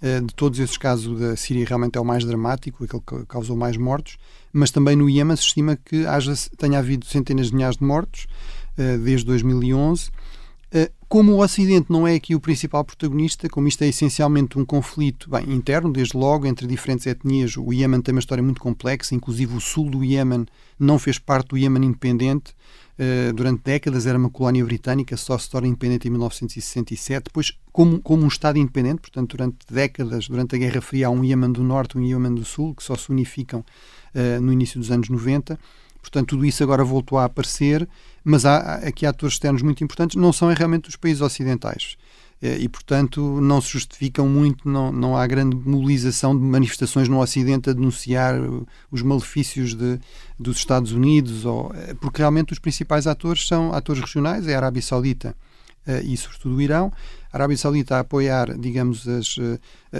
Uh, 0.00 0.24
de 0.24 0.34
todos 0.34 0.60
esses 0.60 0.76
casos, 0.76 1.18
da 1.18 1.34
Síria 1.36 1.66
realmente 1.66 1.98
é 1.98 2.00
o 2.00 2.04
mais 2.04 2.24
dramático, 2.24 2.84
aquele 2.84 3.02
que 3.04 3.26
causou 3.26 3.56
mais 3.56 3.76
mortos, 3.76 4.18
mas 4.52 4.70
também 4.70 4.94
no 4.94 5.10
Iémen 5.10 5.36
se 5.36 5.42
estima 5.42 5.76
que 5.76 6.06
haja, 6.06 6.32
tenha 6.56 6.78
havido 6.78 7.06
centenas 7.06 7.48
de 7.48 7.54
milhares 7.54 7.78
de 7.78 7.84
mortos 7.84 8.26
desde 8.76 9.26
2011 9.26 10.08
eh, 10.08 10.10
como 11.08 11.32
o 11.32 11.42
Ocidente 11.42 11.90
não 11.90 12.06
é 12.06 12.14
aqui 12.14 12.34
o 12.34 12.40
principal 12.40 12.84
protagonista, 12.84 13.48
como 13.48 13.68
isto 13.68 13.82
é 13.82 13.88
essencialmente 13.88 14.58
um 14.58 14.64
conflito 14.64 15.30
bem, 15.30 15.52
interno, 15.52 15.92
desde 15.92 16.16
logo, 16.16 16.46
entre 16.46 16.66
diferentes 16.66 17.06
etnias, 17.06 17.56
o 17.56 17.72
Iémen 17.72 18.00
tem 18.00 18.12
uma 18.12 18.18
história 18.18 18.42
muito 18.42 18.60
complexa, 18.60 19.14
inclusive 19.14 19.54
o 19.54 19.60
sul 19.60 19.88
do 19.88 20.02
Iémen 20.02 20.46
não 20.78 20.98
fez 20.98 21.18
parte 21.18 21.48
do 21.48 21.58
Iémen 21.58 21.84
independente. 21.84 22.54
Uh, 22.98 23.30
durante 23.34 23.62
décadas 23.62 24.06
era 24.06 24.16
uma 24.16 24.30
colónia 24.30 24.64
britânica, 24.64 25.18
só 25.18 25.36
se 25.36 25.50
torna 25.50 25.68
independente 25.68 26.08
em 26.08 26.10
1967. 26.10 27.24
Depois, 27.24 27.52
como, 27.70 28.00
como 28.00 28.24
um 28.24 28.28
Estado 28.28 28.58
independente, 28.58 29.02
portanto, 29.02 29.36
durante 29.36 29.58
décadas, 29.70 30.28
durante 30.28 30.56
a 30.56 30.58
Guerra 30.58 30.80
Fria, 30.80 31.08
há 31.08 31.10
um 31.10 31.22
Iémen 31.22 31.52
do 31.52 31.62
Norte 31.62 31.96
e 31.96 32.00
um 32.00 32.04
Iémen 32.04 32.34
do 32.34 32.44
Sul, 32.44 32.74
que 32.74 32.82
só 32.82 32.96
se 32.96 33.10
unificam 33.10 33.60
uh, 33.60 34.40
no 34.40 34.50
início 34.50 34.80
dos 34.80 34.90
anos 34.90 35.10
90. 35.10 35.58
Portanto, 36.06 36.28
tudo 36.28 36.46
isso 36.46 36.62
agora 36.62 36.84
voltou 36.84 37.18
a 37.18 37.24
aparecer, 37.24 37.88
mas 38.22 38.46
há 38.46 38.74
aqui 38.74 39.04
atores 39.04 39.34
externos 39.34 39.60
muito 39.60 39.82
importantes, 39.82 40.14
não 40.14 40.32
são 40.32 40.52
realmente 40.54 40.88
os 40.88 40.94
países 40.94 41.20
ocidentais. 41.20 41.96
Eh, 42.40 42.58
e, 42.60 42.68
portanto, 42.68 43.40
não 43.40 43.60
se 43.60 43.70
justificam 43.70 44.28
muito, 44.28 44.68
não, 44.68 44.92
não 44.92 45.16
há 45.16 45.26
grande 45.26 45.56
mobilização 45.56 46.36
de 46.36 46.44
manifestações 46.44 47.08
no 47.08 47.20
Ocidente 47.20 47.70
a 47.70 47.72
denunciar 47.72 48.36
os 48.88 49.02
malefícios 49.02 49.74
de, 49.74 49.98
dos 50.38 50.58
Estados 50.58 50.92
Unidos, 50.92 51.44
ou, 51.44 51.72
eh, 51.74 51.94
porque 51.94 52.18
realmente 52.18 52.52
os 52.52 52.60
principais 52.60 53.08
atores 53.08 53.48
são 53.48 53.72
atores 53.72 54.00
regionais, 54.00 54.46
é 54.46 54.54
a 54.54 54.58
Arábia 54.58 54.82
Saudita 54.82 55.34
eh, 55.88 56.02
e, 56.04 56.16
sobretudo, 56.16 56.54
o 56.54 56.62
Irão. 56.62 56.92
A 57.32 57.36
Arábia 57.36 57.56
Saudita 57.56 57.96
a 57.96 58.00
apoiar, 58.00 58.56
digamos, 58.56 59.08
as, 59.08 59.36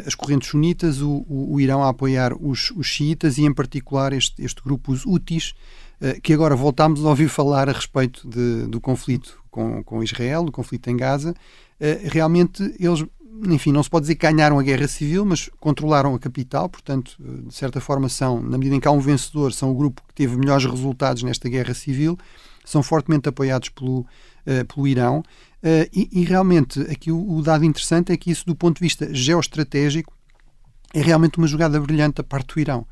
as 0.06 0.14
correntes 0.14 0.50
sunitas, 0.50 1.02
o, 1.02 1.26
o, 1.28 1.54
o 1.54 1.60
Irão 1.60 1.82
a 1.82 1.88
apoiar 1.88 2.32
os, 2.32 2.70
os 2.70 2.86
xiitas 2.86 3.38
e, 3.38 3.44
em 3.44 3.52
particular, 3.52 4.12
este, 4.12 4.42
este 4.42 4.62
grupo, 4.62 4.92
os 4.92 5.04
Houthis, 5.04 5.52
eh, 5.52 5.85
que 6.22 6.32
agora 6.32 6.54
voltámos 6.54 7.04
a 7.04 7.08
ouvir 7.08 7.28
falar 7.28 7.68
a 7.68 7.72
respeito 7.72 8.28
de, 8.28 8.66
do 8.66 8.80
conflito 8.80 9.42
com, 9.50 9.82
com 9.82 10.02
Israel, 10.02 10.44
do 10.44 10.52
conflito 10.52 10.88
em 10.90 10.96
Gaza. 10.96 11.34
Eh, 11.80 12.00
realmente, 12.04 12.62
eles, 12.78 13.04
enfim, 13.48 13.72
não 13.72 13.82
se 13.82 13.88
pode 13.88 14.02
dizer 14.02 14.16
que 14.16 14.26
ganharam 14.26 14.58
a 14.58 14.62
guerra 14.62 14.86
civil, 14.86 15.24
mas 15.24 15.48
controlaram 15.58 16.14
a 16.14 16.18
capital, 16.18 16.68
portanto, 16.68 17.16
eh, 17.20 17.48
de 17.48 17.54
certa 17.54 17.80
forma, 17.80 18.08
são, 18.08 18.42
na 18.42 18.58
medida 18.58 18.76
em 18.76 18.80
que 18.80 18.88
há 18.88 18.90
um 18.90 19.00
vencedor, 19.00 19.52
são 19.52 19.70
o 19.70 19.74
grupo 19.74 20.02
que 20.06 20.14
teve 20.14 20.36
melhores 20.36 20.66
resultados 20.66 21.22
nesta 21.22 21.48
guerra 21.48 21.72
civil, 21.72 22.18
são 22.64 22.82
fortemente 22.82 23.28
apoiados 23.28 23.68
pelo, 23.68 24.04
pelo 24.74 24.88
Irão. 24.88 25.22
E, 25.92 26.08
e, 26.12 26.24
realmente, 26.24 26.80
aqui 26.82 27.12
o, 27.12 27.36
o 27.36 27.40
dado 27.40 27.64
interessante 27.64 28.10
é 28.10 28.16
que 28.16 28.28
isso, 28.28 28.44
do 28.44 28.56
ponto 28.56 28.78
de 28.78 28.80
vista 28.80 29.08
geoestratégico, 29.14 30.12
é 30.92 31.00
realmente 31.00 31.38
uma 31.38 31.46
jogada 31.46 31.80
brilhante 31.80 32.16
da 32.16 32.24
parte 32.24 32.54
do 32.54 32.60
Irão. 32.60 32.84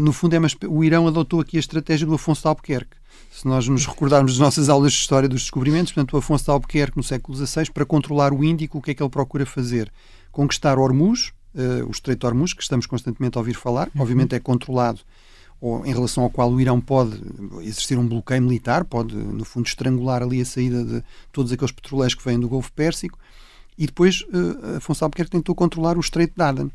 No 0.00 0.12
fundo, 0.12 0.34
é 0.34 0.38
uma, 0.38 0.48
o 0.68 0.82
Irão 0.82 1.06
adotou 1.06 1.40
aqui 1.40 1.56
a 1.56 1.60
estratégia 1.60 2.06
do 2.06 2.14
Afonso 2.14 2.42
de 2.42 2.48
Albuquerque. 2.48 2.96
Se 3.30 3.46
nós 3.46 3.68
nos 3.68 3.86
recordarmos 3.86 4.32
das 4.32 4.40
nossas 4.40 4.68
aulas 4.68 4.92
de 4.92 4.98
história 4.98 5.28
dos 5.28 5.42
descobrimentos, 5.42 5.92
portanto, 5.92 6.14
o 6.14 6.16
Afonso 6.16 6.44
de 6.44 6.50
Albuquerque, 6.50 6.96
no 6.96 7.02
século 7.02 7.36
XVI, 7.36 7.70
para 7.72 7.84
controlar 7.84 8.32
o 8.32 8.42
Índico, 8.42 8.78
o 8.78 8.82
que 8.82 8.90
é 8.90 8.94
que 8.94 9.02
ele 9.02 9.10
procura 9.10 9.46
fazer? 9.46 9.92
Conquistar 10.32 10.78
Hormuz, 10.78 11.32
uh, 11.54 11.86
o 11.86 11.90
Estreito 11.90 12.20
de 12.20 12.26
Hormuz, 12.26 12.52
que 12.52 12.62
estamos 12.62 12.86
constantemente 12.86 13.36
a 13.36 13.40
ouvir 13.40 13.54
falar, 13.54 13.88
uhum. 13.94 14.02
obviamente 14.02 14.34
é 14.34 14.40
controlado 14.40 15.00
ou 15.60 15.84
em 15.84 15.92
relação 15.92 16.22
ao 16.22 16.30
qual 16.30 16.50
o 16.50 16.60
Irão 16.60 16.80
pode 16.80 17.20
existir 17.62 17.98
um 17.98 18.06
bloqueio 18.06 18.40
militar, 18.42 18.84
pode, 18.84 19.14
no 19.14 19.44
fundo, 19.44 19.66
estrangular 19.66 20.22
ali 20.22 20.40
a 20.40 20.44
saída 20.44 20.84
de 20.84 21.02
todos 21.32 21.50
aqueles 21.50 21.72
petroleiros 21.72 22.14
que 22.14 22.24
vêm 22.24 22.38
do 22.38 22.48
Golfo 22.48 22.72
Pérsico, 22.72 23.18
e 23.76 23.86
depois 23.86 24.22
uh, 24.22 24.76
Afonso 24.76 25.04
Albuquerque 25.04 25.30
tentou 25.30 25.54
controlar 25.54 25.96
o 25.96 26.00
Estreito 26.00 26.34
de 26.36 26.42
Aden. 26.42 26.70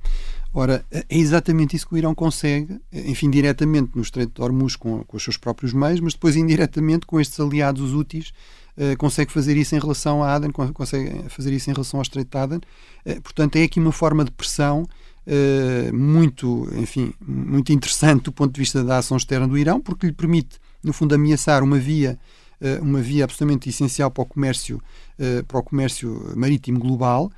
Ora, 0.53 0.85
é 0.91 1.05
exatamente 1.09 1.75
isso 1.75 1.87
que 1.87 1.95
o 1.95 1.97
Irão 1.97 2.13
consegue, 2.13 2.79
enfim, 2.91 3.29
diretamente 3.29 3.91
no 3.95 4.01
Estreito 4.01 4.33
de 4.35 4.41
Hormuz 4.41 4.75
com, 4.75 5.03
com 5.03 5.17
os 5.17 5.23
seus 5.23 5.35
próprios 5.35 5.73
meios, 5.73 5.99
mas 5.99 6.13
depois 6.13 6.35
indiretamente 6.35 7.05
com 7.05 7.19
estes 7.19 7.39
aliados 7.39 7.93
úteis 7.93 8.31
Uh, 8.75 8.97
consegue 8.97 9.31
fazer 9.31 9.55
isso 9.55 9.75
em 9.75 9.79
relação 9.79 10.23
a 10.23 10.33
Aden, 10.33 10.49
consegue 10.49 11.29
fazer 11.29 11.53
isso 11.53 11.69
em 11.69 11.73
relação 11.73 11.99
ao 11.99 12.01
Estreito 12.01 12.31
de 12.31 12.37
Aden. 12.39 12.59
Uh, 13.05 13.21
portanto, 13.21 13.55
é 13.55 13.61
aqui 13.61 13.79
uma 13.79 13.91
forma 13.91 14.25
de 14.25 14.31
pressão 14.31 14.81
uh, 15.27 15.95
muito, 15.95 16.67
enfim, 16.75 17.13
muito 17.21 17.71
interessante 17.71 18.23
do 18.23 18.31
ponto 18.31 18.51
de 18.51 18.59
vista 18.59 18.83
da 18.83 18.97
ação 18.97 19.15
externa 19.15 19.47
do 19.47 19.59
Irão, 19.59 19.79
porque 19.79 20.07
lhe 20.07 20.11
permite, 20.11 20.57
no 20.83 20.91
fundo, 20.91 21.13
ameaçar 21.13 21.61
uma 21.61 21.77
via 21.77 22.17
eh, 22.63 22.79
uma 22.81 23.01
via 23.01 23.25
absolutamente 23.25 23.67
essencial 23.67 24.09
para 24.09 24.21
o 24.21 24.25
comércio, 24.25 24.81
eh, 25.19 25.43
para 25.45 25.59
o 25.59 25.63
comércio 25.63 26.31
marítimo 26.33 26.79
global. 26.79 27.29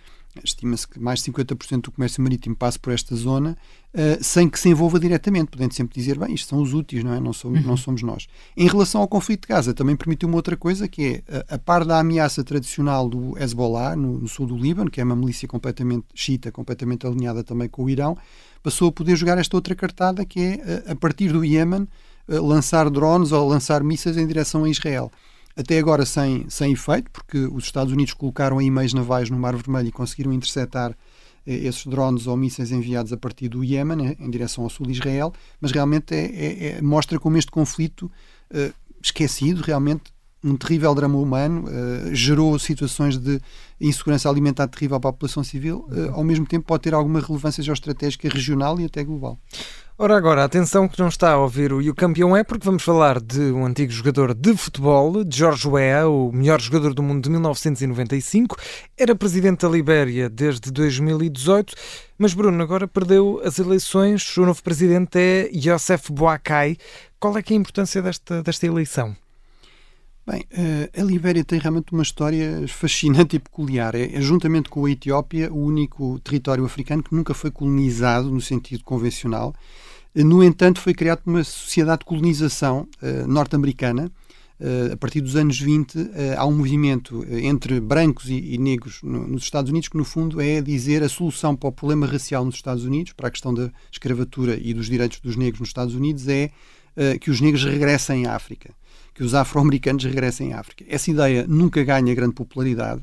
Estima-se 0.44 0.88
que 0.88 1.00
mais 1.00 1.22
de 1.22 1.32
50% 1.32 1.82
do 1.82 1.92
comércio 1.92 2.22
marítimo 2.22 2.56
passa 2.56 2.78
por 2.78 2.94
esta 2.94 3.16
zona, 3.16 3.58
uh, 3.94 4.24
sem 4.24 4.50
que 4.50 4.60
se 4.60 4.70
envolva 4.70 5.00
diretamente, 5.00 5.52
podendo 5.52 5.74
sempre 5.74 5.96
dizer, 5.96 6.20
bem, 6.20 6.34
isto 6.34 6.50
são 6.50 6.62
os 6.62 6.74
úteis, 6.74 7.04
não 7.04 7.14
é? 7.14 7.20
Não 7.20 7.34
somos, 7.34 7.62
uhum. 7.62 7.68
não 7.68 7.78
somos 7.78 8.02
nós. 8.02 8.28
Em 8.56 8.68
relação 8.68 9.02
ao 9.02 9.08
conflito 9.08 9.42
de 9.42 9.48
Gaza, 9.48 9.74
também 9.74 9.96
permitiu 9.96 10.28
uma 10.28 10.36
outra 10.38 10.58
coisa, 10.58 10.88
que 10.88 11.24
é, 11.28 11.46
a, 11.50 11.56
a 11.56 11.58
par 11.58 11.86
da 11.86 12.00
ameaça 12.00 12.44
tradicional 12.44 13.08
do 13.08 13.38
Hezbollah, 13.38 13.96
no, 13.96 14.20
no, 14.20 14.28
sul 14.28 14.46
do 14.46 14.58
Líbano, 14.58 14.92
que 14.92 15.00
é 15.00 15.04
uma 15.04 15.16
milícia 15.16 15.48
completamente 15.48 16.06
xiita, 16.14 16.52
completamente 16.52 17.08
alinhada 17.08 17.44
também 17.44 17.70
com 17.70 17.84
o 17.84 17.90
Irão, 17.90 18.18
passou 18.62 18.90
a 18.90 18.92
poder 18.92 19.16
jogar 19.16 19.38
esta 19.38 19.56
outra 19.56 19.76
cartada, 19.76 20.26
que 20.26 20.40
é, 20.40 20.84
a, 20.88 20.92
a 20.92 20.96
partir 20.96 21.32
do 21.32 21.46
Iémen, 21.46 21.88
lançar 22.28 22.90
drones 22.90 23.32
ou 23.32 23.48
lançar 23.48 23.84
mísseis 23.84 24.18
em 24.18 24.26
direção 24.26 24.64
a 24.64 24.70
Israel. 24.70 25.12
Até 25.56 25.80
agora 25.80 26.06
sem, 26.06 26.50
sem 26.50 26.74
efeito, 26.74 27.10
porque 27.12 27.38
os 27.38 27.64
Estados 27.64 27.94
Unidos 27.94 28.14
colocaram 28.14 28.60
aí 28.60 28.70
meios 28.70 28.94
navais 28.94 29.30
no 29.30 29.38
Mar 29.38 29.56
Vermelho 29.56 29.88
e 29.88 29.92
conseguiram 29.92 30.34
interceptar 30.34 30.92
eh, 31.46 31.54
esses 31.68 31.86
drones 31.86 32.28
ou 32.28 32.36
mísseis 32.36 32.72
enviados 32.72 33.14
a 33.14 33.18
partir 33.18 33.48
do 33.48 33.64
Iémen, 33.64 34.06
eh, 34.06 34.18
em 34.20 34.30
direção 34.30 34.66
ao 34.66 34.70
sul 34.70 34.86
de 34.86 34.92
Israel, 34.92 35.32
mas 35.62 35.72
realmente 35.72 36.14
é, 36.14 36.26
é, 36.26 36.68
é, 36.68 36.82
mostra 36.82 37.18
como 37.18 37.38
este 37.38 37.52
conflito 37.52 38.12
eh, 38.50 38.74
esquecido, 39.02 39.62
realmente 39.62 40.12
um 40.46 40.56
terrível 40.56 40.94
drama 40.94 41.18
humano, 41.18 41.66
uh, 41.66 42.14
gerou 42.14 42.58
situações 42.60 43.18
de 43.18 43.42
insegurança 43.82 44.30
alimentar 44.30 44.68
terrível 44.68 45.00
para 45.00 45.10
a 45.10 45.14
população 45.14 45.44
civil, 45.44 45.88
uh, 45.90 46.14
ao 46.14 46.24
mesmo 46.24 46.46
tempo 46.46 46.66
pode 46.66 46.84
ter 46.84 46.94
alguma 46.94 47.20
relevância 47.20 47.64
geoestratégica 47.64 48.30
regional 48.30 48.80
e 48.80 48.86
até 48.86 49.04
global. 49.04 49.40
Ora 49.98 50.18
agora, 50.18 50.44
atenção 50.44 50.90
que 50.90 51.00
não 51.00 51.08
está 51.08 51.32
a 51.32 51.38
ouvir 51.38 51.72
o 51.72 51.82
E 51.82 51.90
o 51.90 51.96
Campeão 51.96 52.36
é, 52.36 52.44
porque 52.44 52.66
vamos 52.66 52.84
falar 52.84 53.20
de 53.22 53.40
um 53.40 53.66
antigo 53.66 53.92
jogador 53.94 54.34
de 54.34 54.56
futebol, 54.56 55.24
de 55.24 55.38
George 55.38 55.66
Weah, 55.66 56.06
o 56.10 56.34
melhor 56.34 56.60
jogador 56.60 56.94
do 56.94 57.02
mundo 57.02 57.24
de 57.24 57.30
1995. 57.30 58.58
Era 58.98 59.16
presidente 59.16 59.62
da 59.62 59.70
Libéria 59.70 60.30
desde 60.30 60.70
2018, 60.70 61.74
mas 62.18 62.34
Bruno 62.34 62.62
agora 62.62 62.90
perdeu 62.90 63.42
as 63.42 63.58
eleições. 63.58 64.36
O 64.36 64.46
novo 64.46 64.62
presidente 64.62 65.18
é 65.18 65.50
Youssef 65.54 66.12
Boakai. 66.12 66.76
Qual 67.18 67.38
é, 67.38 67.40
é 67.40 67.54
a 67.54 67.56
importância 67.56 68.02
desta, 68.02 68.44
desta 68.44 68.68
eleição? 68.68 69.16
Bem, 70.28 70.44
eh, 70.50 70.90
a 71.00 71.04
Libéria 71.04 71.46
tem 71.46 71.60
realmente 71.60 71.94
uma 71.94 72.02
história 72.02 72.68
fascinante 72.68 73.36
e 73.36 73.40
peculiar. 73.40 73.94
É, 73.94 74.16
é, 74.16 74.22
juntamente 74.22 74.70
com 74.70 74.84
a 74.84 74.90
Etiópia, 74.90 75.54
o 75.54 75.64
único 75.64 76.20
território 76.20 76.66
africano 76.66 77.04
que 77.04 77.14
nunca 77.14 77.36
foi 77.36 77.52
colonizado 77.52 78.32
no 78.32 78.42
sentido 78.42 78.84
convencional. 78.84 79.54
Eh, 80.16 80.24
no 80.24 80.44
entanto, 80.44 80.82
foi 80.82 80.96
criado 80.96 81.22
uma 81.28 81.44
sociedade 81.44 82.00
de 82.00 82.06
colonização 82.06 82.88
uh, 83.04 83.28
norte-americana. 83.28 84.12
Uh, 84.60 84.94
a 84.94 84.98
partir 84.98 85.22
dos 85.22 85.36
anos 85.36 85.60
20, 85.60 85.96
uh, 85.96 86.10
há 86.38 86.46
um 86.48 86.58
movimento 86.58 87.24
entre 87.30 87.80
brancos 87.80 88.28
e, 88.28 88.56
e 88.56 88.58
negros 88.58 89.02
no, 89.04 89.28
nos 89.28 89.44
Estados 89.44 89.70
Unidos 89.70 89.90
que, 89.90 89.98
no 89.98 90.06
fundo, 90.06 90.42
é 90.42 90.60
dizer 90.60 91.04
a 91.04 91.10
solução 91.10 91.56
para 91.56 91.70
o 91.70 91.72
problema 91.72 92.08
racial 92.08 92.44
nos 92.44 92.56
Estados 92.56 92.84
Unidos, 92.84 93.14
para 93.14 93.28
a 93.28 93.32
questão 93.32 93.54
da 93.54 93.70
escravatura 93.92 94.58
e 94.60 94.74
dos 94.74 94.88
direitos 94.88 95.20
dos 95.20 95.36
negros 95.36 95.60
nos 95.60 95.70
Estados 95.70 95.94
Unidos, 95.94 96.28
é 96.28 96.50
que 97.20 97.30
os 97.30 97.42
negros 97.42 97.66
regressem 97.66 98.26
à 98.26 98.36
África 98.38 98.74
que 99.16 99.24
os 99.24 99.34
afro-americanos 99.34 100.04
regressem 100.04 100.54
à 100.54 100.60
África. 100.60 100.84
Essa 100.88 101.10
ideia 101.10 101.46
nunca 101.48 101.82
ganha 101.84 102.14
grande 102.14 102.34
popularidade, 102.36 103.02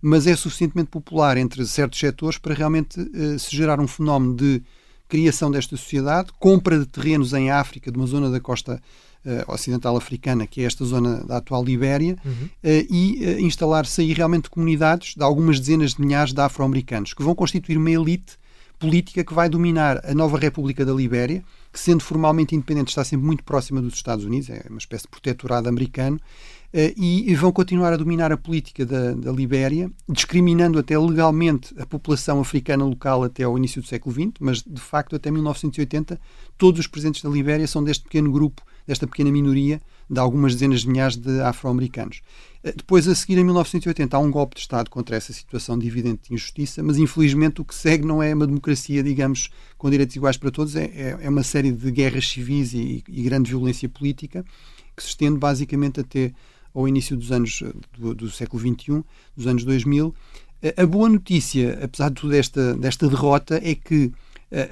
mas 0.00 0.26
é 0.26 0.34
suficientemente 0.34 0.88
popular 0.88 1.36
entre 1.36 1.64
certos 1.66 1.98
setores 1.98 2.38
para 2.38 2.54
realmente 2.54 2.98
uh, 2.98 3.38
se 3.38 3.54
gerar 3.54 3.78
um 3.78 3.86
fenómeno 3.86 4.34
de 4.34 4.62
criação 5.06 5.50
desta 5.50 5.76
sociedade, 5.76 6.30
compra 6.38 6.78
de 6.78 6.86
terrenos 6.86 7.34
em 7.34 7.50
África, 7.50 7.90
de 7.90 7.98
uma 7.98 8.06
zona 8.06 8.30
da 8.30 8.40
costa 8.40 8.80
uh, 9.26 9.52
ocidental 9.52 9.96
africana, 9.96 10.46
que 10.46 10.62
é 10.62 10.64
esta 10.64 10.84
zona 10.84 11.22
da 11.24 11.36
atual 11.36 11.62
Libéria, 11.62 12.16
uhum. 12.24 12.32
uh, 12.32 12.48
e 12.64 13.42
instalar-se 13.42 14.00
aí 14.00 14.14
realmente 14.14 14.48
comunidades 14.48 15.14
de 15.14 15.22
algumas 15.22 15.60
dezenas 15.60 15.94
de 15.94 16.00
milhares 16.00 16.32
de 16.32 16.40
afro-americanos, 16.40 17.12
que 17.12 17.22
vão 17.22 17.34
constituir 17.34 17.76
uma 17.76 17.90
elite 17.90 18.38
política 18.78 19.22
que 19.22 19.34
vai 19.34 19.48
dominar 19.50 20.00
a 20.04 20.14
nova 20.14 20.38
República 20.38 20.86
da 20.86 20.92
Libéria, 20.92 21.44
que, 21.72 21.78
sendo 21.78 22.02
formalmente 22.02 22.54
independente, 22.54 22.88
está 22.88 23.04
sempre 23.04 23.26
muito 23.26 23.44
próxima 23.44 23.80
dos 23.80 23.94
Estados 23.94 24.24
Unidos, 24.24 24.50
é 24.50 24.64
uma 24.68 24.78
espécie 24.78 25.04
de 25.04 25.10
protetorado 25.10 25.68
americano, 25.68 26.20
eh, 26.72 26.94
e 26.96 27.34
vão 27.34 27.50
continuar 27.50 27.92
a 27.92 27.96
dominar 27.96 28.30
a 28.30 28.36
política 28.36 28.86
da, 28.86 29.12
da 29.12 29.32
Libéria, 29.32 29.90
discriminando 30.08 30.78
até 30.78 30.96
legalmente 30.96 31.74
a 31.78 31.84
população 31.84 32.40
africana 32.40 32.84
local 32.84 33.24
até 33.24 33.42
ao 33.42 33.58
início 33.58 33.82
do 33.82 33.88
século 33.88 34.14
XX, 34.14 34.32
mas 34.38 34.62
de 34.62 34.80
facto 34.80 35.16
até 35.16 35.30
1980 35.30 36.20
todos 36.56 36.78
os 36.80 36.86
presidentes 36.86 37.22
da 37.22 37.30
Libéria 37.30 37.66
são 37.66 37.82
deste 37.82 38.04
pequeno 38.04 38.30
grupo, 38.30 38.62
desta 38.86 39.06
pequena 39.06 39.30
minoria 39.30 39.80
de 40.08 40.18
algumas 40.18 40.54
dezenas 40.54 40.80
de 40.80 40.88
milhares 40.88 41.16
de 41.16 41.40
afro-americanos. 41.40 42.20
Eh, 42.62 42.72
depois, 42.76 43.06
a 43.06 43.14
seguir, 43.14 43.38
em 43.38 43.44
1980, 43.44 44.16
há 44.16 44.20
um 44.20 44.30
golpe 44.30 44.56
de 44.56 44.62
Estado 44.62 44.90
contra 44.90 45.16
essa 45.16 45.32
situação 45.32 45.78
de 45.78 45.86
evidente 45.86 46.32
injustiça, 46.32 46.82
mas 46.82 46.98
infelizmente 46.98 47.60
o 47.60 47.64
que 47.64 47.74
segue 47.74 48.04
não 48.04 48.22
é 48.22 48.34
uma 48.34 48.46
democracia, 48.46 49.02
digamos, 49.02 49.50
com 49.78 49.88
direitos 49.88 50.16
iguais 50.16 50.36
para 50.36 50.50
todos, 50.50 50.74
é, 50.76 50.84
é, 50.84 51.18
é 51.22 51.28
uma 51.28 51.42
série 51.42 51.72
de 51.72 51.90
guerras 51.90 52.28
civis 52.28 52.74
e, 52.74 53.04
e, 53.08 53.22
grande 53.22 53.50
violência 53.50 53.88
política 53.88 54.44
que 54.96 55.02
se 55.02 55.10
estende 55.10 55.38
basicamente 55.38 56.00
até 56.00 56.32
ao 56.74 56.86
início 56.86 57.16
dos 57.16 57.32
anos 57.32 57.62
eh, 57.64 57.72
do, 57.98 58.14
do 58.14 58.30
século 58.30 58.60
XXI, 58.60 59.02
dos 59.36 59.46
anos 59.46 59.64
2000. 59.64 60.14
Eh, 60.62 60.74
a 60.76 60.86
boa 60.86 61.08
notícia, 61.08 61.78
apesar 61.82 62.10
de 62.10 62.20
toda 62.20 62.36
esta, 62.36 62.74
desta 62.74 63.08
derrota, 63.08 63.60
é 63.62 63.74
que 63.74 64.12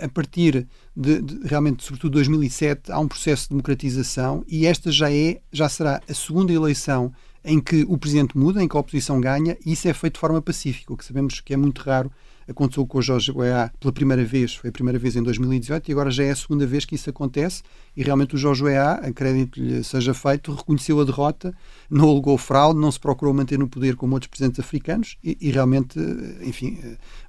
a 0.04 0.08
partir 0.08 0.66
de, 0.96 1.22
de, 1.22 1.46
realmente, 1.46 1.84
sobretudo 1.84 2.12
2007, 2.14 2.90
há 2.90 2.98
um 2.98 3.06
processo 3.06 3.44
de 3.44 3.50
democratização 3.50 4.44
e 4.48 4.66
esta 4.66 4.90
já 4.90 5.12
é, 5.12 5.40
já 5.52 5.68
será 5.68 6.00
a 6.08 6.14
segunda 6.14 6.52
eleição 6.52 7.12
em 7.44 7.60
que 7.60 7.84
o 7.88 7.96
presidente 7.96 8.36
muda, 8.36 8.62
em 8.62 8.68
que 8.68 8.76
a 8.76 8.80
oposição 8.80 9.20
ganha, 9.20 9.56
e 9.64 9.72
isso 9.72 9.88
é 9.88 9.94
feito 9.94 10.14
de 10.14 10.20
forma 10.20 10.42
pacífica, 10.42 10.92
o 10.92 10.96
que 10.96 11.04
sabemos 11.04 11.40
que 11.40 11.54
é 11.54 11.56
muito 11.56 11.80
raro. 11.80 12.10
Aconteceu 12.46 12.86
com 12.86 12.96
o 12.96 13.02
Jorge 13.02 13.30
Weah 13.30 13.70
pela 13.78 13.92
primeira 13.92 14.24
vez, 14.24 14.54
foi 14.54 14.70
a 14.70 14.72
primeira 14.72 14.98
vez 14.98 15.14
em 15.16 15.22
2018 15.22 15.86
e 15.86 15.92
agora 15.92 16.10
já 16.10 16.24
é 16.24 16.30
a 16.30 16.36
segunda 16.36 16.66
vez 16.66 16.86
que 16.86 16.94
isso 16.94 17.10
acontece 17.10 17.62
e 17.94 18.02
realmente 18.02 18.34
o 18.34 18.38
Jorge 18.38 18.64
Weah, 18.64 18.94
a 19.06 19.12
crédito 19.12 19.60
lhe 19.60 19.84
seja 19.84 20.14
feito, 20.14 20.54
reconheceu 20.54 20.98
a 20.98 21.04
derrota, 21.04 21.54
não 21.90 22.08
alegou 22.08 22.38
fraude, 22.38 22.80
não 22.80 22.90
se 22.90 22.98
procurou 22.98 23.34
manter 23.34 23.58
no 23.58 23.68
poder 23.68 23.96
como 23.96 24.14
outros 24.14 24.30
presidentes 24.30 24.60
africanos 24.60 25.18
e, 25.22 25.36
e 25.38 25.50
realmente, 25.50 25.98
enfim, 26.40 26.78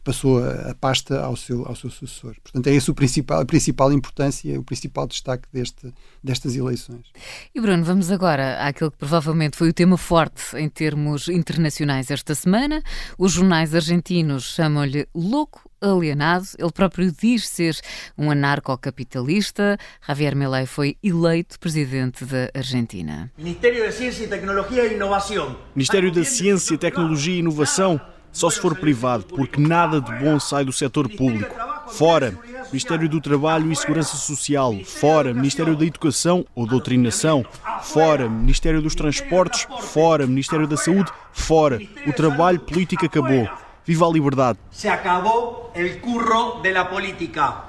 passou 0.10 0.44
a, 0.44 0.72
a, 0.72 0.74
pasta 0.74 1.22
ao 1.22 1.36
seu, 1.36 1.68
ao 1.68 1.76
seu 1.76 1.88
sucessor. 1.92 2.36
Portanto, 2.42 2.66
é 2.66 2.74
esse 2.74 2.90
o 2.90 2.96
principal, 2.96 3.42
a 3.42 3.46
principal 3.46 3.94
importância, 3.94 4.60
o 4.60 4.64
principal 4.64 5.06
destaque 5.06 5.48
deste, 5.54 5.94
destas 6.24 6.56
eleições. 6.56 7.06
E 7.54 7.62
Bruno, 7.62 7.84
vamos 7.84 8.10
agora 8.10 8.58
àquilo 8.60 8.90
que 8.90 8.98
provavelmente 8.98 9.56
foi 9.56 9.70
o 9.70 9.74
tema 9.74 9.98
forte 9.98 10.58
em 10.58 10.68
termos 10.68 11.30
internacionais 11.30 12.10
esta 12.10 12.34
semana. 12.34 12.82
Os 13.20 13.34
jornais 13.34 13.76
argentinos 13.76 14.46
chamam-lhe 14.46 15.08
louco 15.14 15.70
alienado. 15.80 16.48
Ele 16.58 16.72
próprio 16.72 17.12
diz 17.12 17.48
ser 17.48 17.78
um 18.18 18.32
anarcocapitalista. 18.32 19.78
Javier 20.08 20.36
Milei 20.36 20.66
foi 20.66 20.98
eleito 21.04 21.60
presidente 21.60 22.26
da 22.26 22.50
Argentina. 22.56 23.32
Ministério 23.38 23.86
da 23.86 23.92
Ciência, 23.92 24.28
Tecnologia 24.28 24.88
e 24.88 24.96
Inovação. 24.96 25.56
Ministério 25.76 26.12
da 26.12 26.24
Ciência, 26.24 26.76
Tecnologia 26.80 27.36
e 27.36 27.40
Inovação 27.40 28.02
só 28.32 28.50
se 28.50 28.60
for 28.60 28.76
privado, 28.76 29.26
porque 29.26 29.60
nada 29.60 30.00
de 30.00 30.12
bom 30.24 30.40
sai 30.40 30.64
do 30.64 30.72
setor 30.72 31.10
público. 31.10 31.56
Fora, 31.90 32.38
Ministério 32.68 33.10
do 33.10 33.20
Trabalho 33.20 33.72
e 33.72 33.76
Segurança 33.76 34.16
Social. 34.16 34.76
Fora, 34.86 35.34
Ministério 35.34 35.76
da 35.76 35.86
Educação 35.86 36.46
ou 36.54 36.68
Doutrinação. 36.68 37.44
Fora, 37.82 38.30
Ministério 38.30 38.82
dos 38.82 38.96
Transportes. 38.96 39.68
Fora, 39.82 40.28
Ministério 40.28 40.68
da 40.68 40.78
Saúde. 40.78 41.12
Fora, 41.32 41.80
o 42.06 42.14
trabalho 42.14 42.60
político 42.60 43.06
acabou. 43.06 43.50
Viva 43.86 44.06
a 44.06 44.12
liberdade! 44.12 44.60
Se 44.70 44.88
acabou 44.88 45.74
o 45.76 46.00
curro 46.00 46.62
da 46.62 46.86
política. 46.86 47.64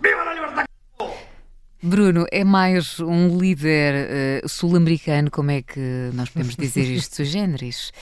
Viva 0.00 0.22
a 0.22 0.34
liberdade! 0.34 0.75
Bruno, 1.82 2.26
é 2.32 2.42
mais 2.42 2.98
um 3.00 3.38
líder 3.38 4.42
uh, 4.42 4.48
sul-americano, 4.48 5.30
como 5.30 5.50
é 5.50 5.62
que 5.62 6.10
nós 6.14 6.30
podemos 6.30 6.56
dizer 6.56 6.84
isto, 6.90 7.16
sui 7.16 7.24
generis? 7.26 7.92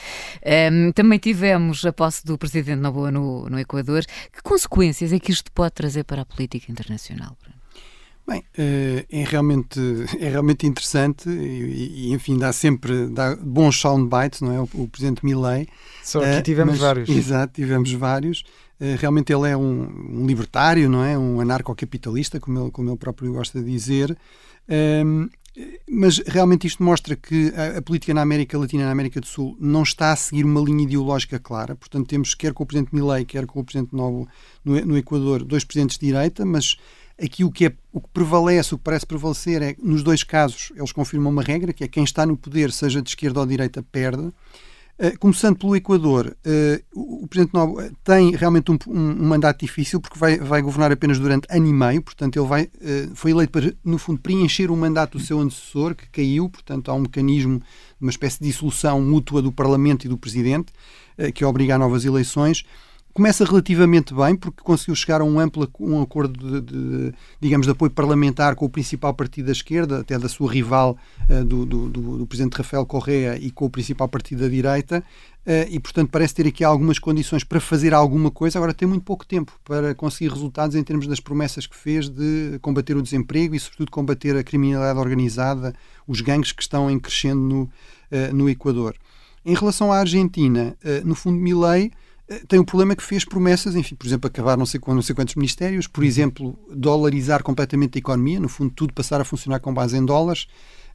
Um, 0.71 0.91
também 0.91 1.19
tivemos 1.19 1.85
a 1.85 1.91
posse 1.91 2.25
do 2.25 2.37
presidente 2.37 2.79
Noboa 2.79 3.11
no, 3.11 3.49
no 3.49 3.59
Equador. 3.59 4.05
Que 4.31 4.41
consequências 4.41 5.11
é 5.11 5.19
que 5.19 5.31
isto 5.31 5.51
pode 5.51 5.73
trazer 5.73 6.03
para 6.03 6.21
a 6.21 6.25
política 6.25 6.71
internacional, 6.71 7.35
Bruno? 7.41 7.55
Bem, 8.27 8.43
eh, 8.57 9.05
é 9.11 9.23
realmente, 9.23 9.79
é 10.19 10.29
realmente 10.29 10.65
interessante 10.65 11.29
e, 11.29 12.07
e 12.07 12.13
enfim, 12.13 12.39
dá 12.39 12.51
sempre 12.51 13.05
dá 13.07 13.35
bons 13.35 13.79
soundbites, 13.79 14.41
não 14.41 14.51
é? 14.51 14.59
O, 14.59 14.69
o 14.73 14.87
presidente 14.87 15.23
Milley. 15.23 15.67
Só 16.03 16.21
que 16.21 16.41
tivemos 16.41 16.73
mas, 16.73 16.81
vários. 16.81 17.09
Exato, 17.15 17.53
tivemos 17.53 17.91
vários. 17.91 18.43
Eh, 18.79 18.95
realmente 18.99 19.33
ele 19.33 19.49
é 19.49 19.55
um, 19.55 20.21
um, 20.21 20.27
libertário, 20.27 20.89
não 20.89 21.03
é? 21.03 21.17
Um 21.17 21.39
anarcocapitalista, 21.39 22.39
como 22.39 22.59
ele, 22.59 22.71
como 22.71 22.89
ele 22.89 22.97
próprio 22.97 23.33
gosta 23.33 23.59
de 23.59 23.71
dizer. 23.71 24.17
Um, 24.67 24.73
ehm, 24.73 25.29
mas 25.89 26.17
realmente 26.17 26.67
isto 26.67 26.83
mostra 26.83 27.15
que 27.15 27.53
a, 27.55 27.77
a, 27.77 27.81
política 27.81 28.13
na 28.13 28.21
América 28.21 28.57
Latina 28.57 28.83
e 28.83 28.85
na 28.85 28.91
América 28.91 29.21
do 29.21 29.25
Sul 29.25 29.55
não 29.59 29.83
está 29.83 30.11
a 30.11 30.15
seguir 30.15 30.43
uma 30.43 30.59
linha 30.59 30.83
ideológica 30.83 31.39
clara. 31.39 31.75
Portanto, 31.75 32.07
temos, 32.07 32.35
quer 32.35 32.53
com 32.53 32.63
o 32.63 32.65
presidente 32.65 32.93
Milei, 32.93 33.23
quer 33.23 33.45
com 33.45 33.61
o 33.61 33.63
presidente 33.63 33.95
Novo 33.95 34.27
no, 34.63 34.85
no 34.85 34.97
Equador, 34.97 35.43
dois 35.43 35.63
presidentes 35.63 35.97
de 35.97 36.07
direita, 36.07 36.45
mas 36.45 36.75
aqui 37.17 37.45
o 37.45 37.51
que, 37.51 37.67
é, 37.67 37.73
o 37.93 38.01
que 38.01 38.09
prevalece, 38.09 38.75
o 38.75 38.77
que 38.77 38.83
parece 38.83 39.05
prevalecer 39.05 39.61
é, 39.61 39.75
nos 39.81 40.03
dois 40.03 40.23
casos, 40.23 40.73
eles 40.75 40.91
confirmam 40.91 41.31
uma 41.31 41.41
regra, 41.41 41.71
que 41.71 41.85
é 41.85 41.87
quem 41.87 42.03
está 42.03 42.25
no 42.25 42.35
poder, 42.35 42.71
seja 42.71 43.01
de 43.01 43.09
esquerda 43.09 43.39
ou 43.39 43.45
de 43.45 43.51
direita, 43.51 43.81
perde. 43.81 44.33
Uh, 44.97 45.19
começando 45.19 45.57
pelo 45.57 45.75
Equador, 45.75 46.37
uh, 46.45 47.23
o, 47.23 47.27
Presidente 47.27 47.53
Novo 47.53 47.83
tem 48.01 48.33
realmente 48.33 48.71
um, 48.71 48.77
um, 48.87 49.27
mandato 49.27 49.59
difícil 49.59 49.99
porque 49.99 50.17
vai, 50.17 50.37
vai 50.37 50.61
governar 50.61 50.89
apenas 50.89 51.19
durante 51.19 51.45
ano 51.49 51.67
e 51.67 51.73
meio, 51.73 52.01
portanto 52.01 52.37
ele 52.39 52.47
vai, 52.47 52.69
foi 53.13 53.31
eleito 53.31 53.51
para, 53.51 53.73
no 53.83 53.97
fundo, 53.97 54.21
preencher 54.21 54.71
o 54.71 54.77
mandato 54.77 55.17
do 55.17 55.23
seu 55.23 55.41
antecessor, 55.41 55.95
que 55.95 56.07
caiu, 56.07 56.49
portanto 56.49 56.89
há 56.89 56.93
um 56.93 57.01
mecanismo, 57.01 57.61
uma 57.99 58.09
espécie 58.09 58.39
de 58.39 58.45
dissolução 58.45 59.01
mútua 59.01 59.41
do 59.41 59.51
Parlamento 59.51 60.05
e 60.05 60.07
do 60.07 60.17
Presidente, 60.17 60.71
que 61.33 61.43
obriga 61.43 61.75
a 61.75 61.77
novas 61.77 62.05
eleições 62.05 62.63
começa 63.15 63.45
relativamente 63.45 64.13
bem, 64.13 64.35
porque 64.35 64.61
conseguiu 64.61 64.93
chegar 64.93 65.21
a 65.21 65.23
um 65.23 65.39
amplo 65.39 65.71
um 65.79 66.01
acordo 66.01 66.37
de, 66.37 66.61
de, 66.61 67.13
digamos, 67.39 67.65
de 67.65 67.71
apoio 67.71 67.89
parlamentar 67.89 68.55
com 68.55 68.65
o 68.65 68.69
principal 68.69 69.13
partido 69.13 69.45
da 69.45 69.53
esquerda, 69.53 70.01
até 70.01 70.19
da 70.19 70.27
sua 70.27 70.51
rival 70.51 70.97
uh, 71.29 71.45
do, 71.45 71.65
do, 71.65 72.17
do, 72.17 72.27
presidente 72.27 72.57
Rafael 72.57 72.85
Correa 72.85 73.37
e 73.37 73.49
com 73.51 73.67
o 73.67 73.69
principal 73.69 74.09
partido 74.09 74.41
da 74.41 74.49
direita, 74.49 75.01
uh, 75.47 75.51
e 75.69 75.79
portanto 75.79 76.09
parece 76.09 76.35
ter 76.35 76.45
aqui 76.45 76.61
algumas 76.61 76.99
condições 76.99 77.45
para 77.45 77.61
fazer 77.61 77.93
alguma 77.93 78.29
coisa. 78.29 78.59
Agora 78.59 78.73
tem 78.73 78.85
muito 78.85 79.05
pouco 79.05 79.25
tempo 79.25 79.57
para 79.63 79.95
conseguir 79.95 80.29
resultados 80.29 80.75
em 80.75 80.83
termos 80.83 81.07
das 81.07 81.21
promessas 81.21 81.65
que 81.65 81.75
fez 81.77 82.09
de 82.09 82.59
combater 82.61 82.97
o 82.97 83.01
desemprego 83.01 83.55
e, 83.55 83.59
sobretudo, 83.61 83.91
combater 83.91 84.35
a 84.35 84.43
criminalidade 84.43 84.99
organizada, 84.99 85.73
os 86.05 86.19
gangues 86.19 86.51
que 86.51 86.61
estão 86.61 86.91
em 86.91 86.99
crescendo 86.99 87.39
no, 87.39 87.61
uh, 87.61 88.35
no 88.35 88.49
Equador. 88.49 88.93
Em 89.45 89.55
relação 89.55 89.89
à 89.89 89.99
Argentina, 89.99 90.75
no 91.03 91.13
fundo, 91.13 91.37
Milei 91.39 91.91
tem 92.47 92.59
o 92.59 92.65
problema 92.65 92.95
que 92.95 93.03
fez 93.03 93.23
promessas, 93.23 93.75
enfim, 93.75 93.95
por 93.95 94.07
exemplo, 94.07 94.27
acabar 94.27 94.57
não 94.57 94.65
sei, 94.65 94.79
com 94.79 94.93
não 94.95 95.01
sei 95.01 95.13
quantos 95.13 95.35
ministérios, 95.35 95.85
por 95.85 96.01
uhum. 96.01 96.07
exemplo, 96.07 96.59
dolarizar 96.71 97.43
completamente 97.43 97.97
a 97.97 97.99
economia, 97.99 98.39
no 98.39 98.49
fundo, 98.49 98.71
tudo 98.75 98.93
passar 98.93 99.21
a 99.21 99.25
funcionar 99.25 99.59
com 99.59 99.73
base 99.73 99.95
em 99.95 100.03
dólares. 100.03 100.47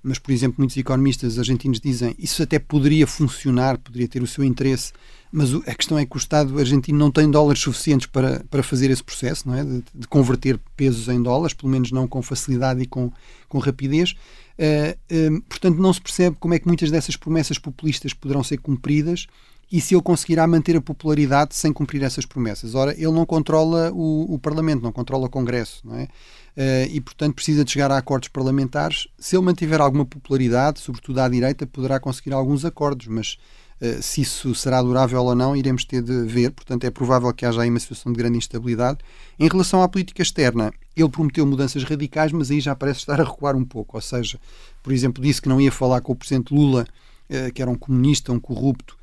Mas, 0.02 0.18
por 0.18 0.32
exemplo, 0.32 0.56
muitos 0.58 0.78
economistas 0.78 1.38
argentinos 1.38 1.78
dizem 1.78 2.14
isso 2.18 2.42
até 2.42 2.58
poderia 2.58 3.06
funcionar, 3.06 3.76
poderia 3.76 4.08
ter 4.08 4.22
o 4.22 4.26
seu 4.26 4.42
interesse, 4.42 4.94
mas 5.30 5.54
a 5.54 5.74
questão 5.74 5.98
é 5.98 6.06
que 6.06 6.16
o 6.16 6.18
Estado 6.18 6.58
argentino 6.58 6.98
não 6.98 7.10
tem 7.10 7.30
dólares 7.30 7.60
suficientes 7.60 8.06
para, 8.06 8.42
para 8.50 8.62
fazer 8.62 8.90
esse 8.90 9.04
processo, 9.04 9.46
não 9.46 9.54
é? 9.54 9.62
De, 9.62 9.84
de 9.94 10.08
converter 10.08 10.58
pesos 10.74 11.06
em 11.08 11.22
dólares, 11.22 11.54
pelo 11.54 11.70
menos 11.70 11.92
não 11.92 12.08
com 12.08 12.22
facilidade 12.22 12.80
e 12.80 12.86
com, 12.86 13.12
com 13.46 13.58
rapidez. 13.58 14.14
Uh, 14.58 15.36
uh, 15.36 15.42
portanto, 15.42 15.78
não 15.78 15.92
se 15.92 16.00
percebe 16.00 16.34
como 16.40 16.54
é 16.54 16.58
que 16.58 16.66
muitas 16.66 16.90
dessas 16.90 17.14
promessas 17.14 17.58
populistas 17.58 18.14
poderão 18.14 18.42
ser 18.42 18.56
cumpridas 18.56 19.26
e 19.70 19.80
se 19.80 19.94
ele 19.94 20.02
conseguirá 20.02 20.46
manter 20.46 20.76
a 20.76 20.80
popularidade 20.80 21.54
sem 21.54 21.72
cumprir 21.72 22.02
essas 22.02 22.26
promessas. 22.26 22.74
Ora, 22.74 22.92
ele 22.92 23.12
não 23.12 23.24
controla 23.24 23.92
o, 23.92 24.34
o 24.34 24.38
Parlamento, 24.38 24.82
não 24.82 24.90
controla 24.90 25.26
o 25.26 25.30
Congresso, 25.30 25.80
não 25.84 25.96
é? 25.96 26.08
Uh, 26.56 26.90
e, 26.90 27.00
portanto, 27.00 27.34
precisa 27.34 27.64
de 27.64 27.70
chegar 27.70 27.90
a 27.92 27.96
acordos 27.96 28.28
parlamentares. 28.28 29.06
Se 29.18 29.36
ele 29.36 29.44
mantiver 29.44 29.80
alguma 29.80 30.04
popularidade, 30.04 30.80
sobretudo 30.80 31.20
à 31.20 31.28
direita, 31.28 31.66
poderá 31.66 32.00
conseguir 32.00 32.32
alguns 32.32 32.64
acordos, 32.64 33.06
mas 33.06 33.38
uh, 33.80 34.02
se 34.02 34.22
isso 34.22 34.52
será 34.56 34.82
durável 34.82 35.22
ou 35.22 35.34
não, 35.36 35.56
iremos 35.56 35.84
ter 35.84 36.02
de 36.02 36.24
ver. 36.24 36.50
Portanto, 36.50 36.84
é 36.84 36.90
provável 36.90 37.32
que 37.32 37.46
haja 37.46 37.62
aí 37.62 37.70
uma 37.70 37.78
situação 37.78 38.12
de 38.12 38.18
grande 38.18 38.38
instabilidade. 38.38 38.98
Em 39.38 39.48
relação 39.48 39.80
à 39.80 39.88
política 39.88 40.22
externa, 40.22 40.72
ele 40.96 41.08
prometeu 41.08 41.46
mudanças 41.46 41.84
radicais, 41.84 42.32
mas 42.32 42.50
aí 42.50 42.60
já 42.60 42.74
parece 42.74 42.98
estar 42.98 43.20
a 43.20 43.24
recuar 43.24 43.54
um 43.54 43.64
pouco. 43.64 43.96
Ou 43.96 44.02
seja, 44.02 44.38
por 44.82 44.92
exemplo, 44.92 45.22
disse 45.22 45.40
que 45.40 45.48
não 45.48 45.60
ia 45.60 45.70
falar 45.70 46.00
com 46.00 46.12
o 46.12 46.16
presidente 46.16 46.52
Lula, 46.52 46.84
uh, 47.30 47.52
que 47.52 47.62
era 47.62 47.70
um 47.70 47.76
comunista, 47.76 48.32
um 48.32 48.40
corrupto, 48.40 48.98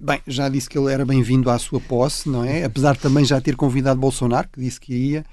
bem, 0.00 0.20
já 0.26 0.48
disse 0.48 0.68
que 0.68 0.78
ele 0.78 0.92
era 0.92 1.04
bem-vindo 1.04 1.50
à 1.50 1.58
sua 1.58 1.80
posse, 1.80 2.28
não 2.28 2.44
é? 2.44 2.64
Apesar 2.64 2.94
de 2.94 3.00
também 3.00 3.24
já 3.24 3.40
ter 3.40 3.56
convidado 3.56 4.00
Bolsonaro, 4.00 4.48
que 4.48 4.60
disse 4.60 4.80
que 4.80 4.94
iria. 4.94 5.24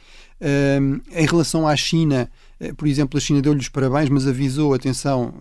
Uh, 0.42 1.00
em 1.12 1.26
relação 1.28 1.68
à 1.68 1.76
China, 1.76 2.30
uh, 2.60 2.74
por 2.76 2.88
exemplo, 2.88 3.18
a 3.18 3.22
China 3.22 3.42
deu-lhe 3.42 3.60
os 3.60 3.70
parabéns, 3.70 4.10
mas 4.10 4.28
avisou, 4.28 4.74
atenção, 4.74 5.34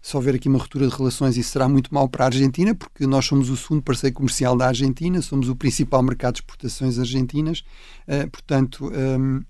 se 0.00 0.16
houver 0.16 0.34
aqui 0.34 0.48
uma 0.48 0.58
ruptura 0.58 0.88
de 0.88 0.96
relações, 0.96 1.36
isso 1.36 1.50
será 1.50 1.68
muito 1.68 1.92
mal 1.92 2.08
para 2.08 2.24
a 2.24 2.28
Argentina, 2.28 2.74
porque 2.74 3.06
nós 3.06 3.26
somos 3.26 3.50
o 3.50 3.56
segundo 3.56 3.82
parceiro 3.82 4.16
comercial 4.16 4.56
da 4.56 4.68
Argentina, 4.68 5.20
somos 5.20 5.48
o 5.48 5.54
principal 5.54 6.02
mercado 6.02 6.34
de 6.34 6.40
exportações 6.40 6.98
argentinas, 6.98 7.62
portanto. 8.32 8.90
Um, 8.90 9.42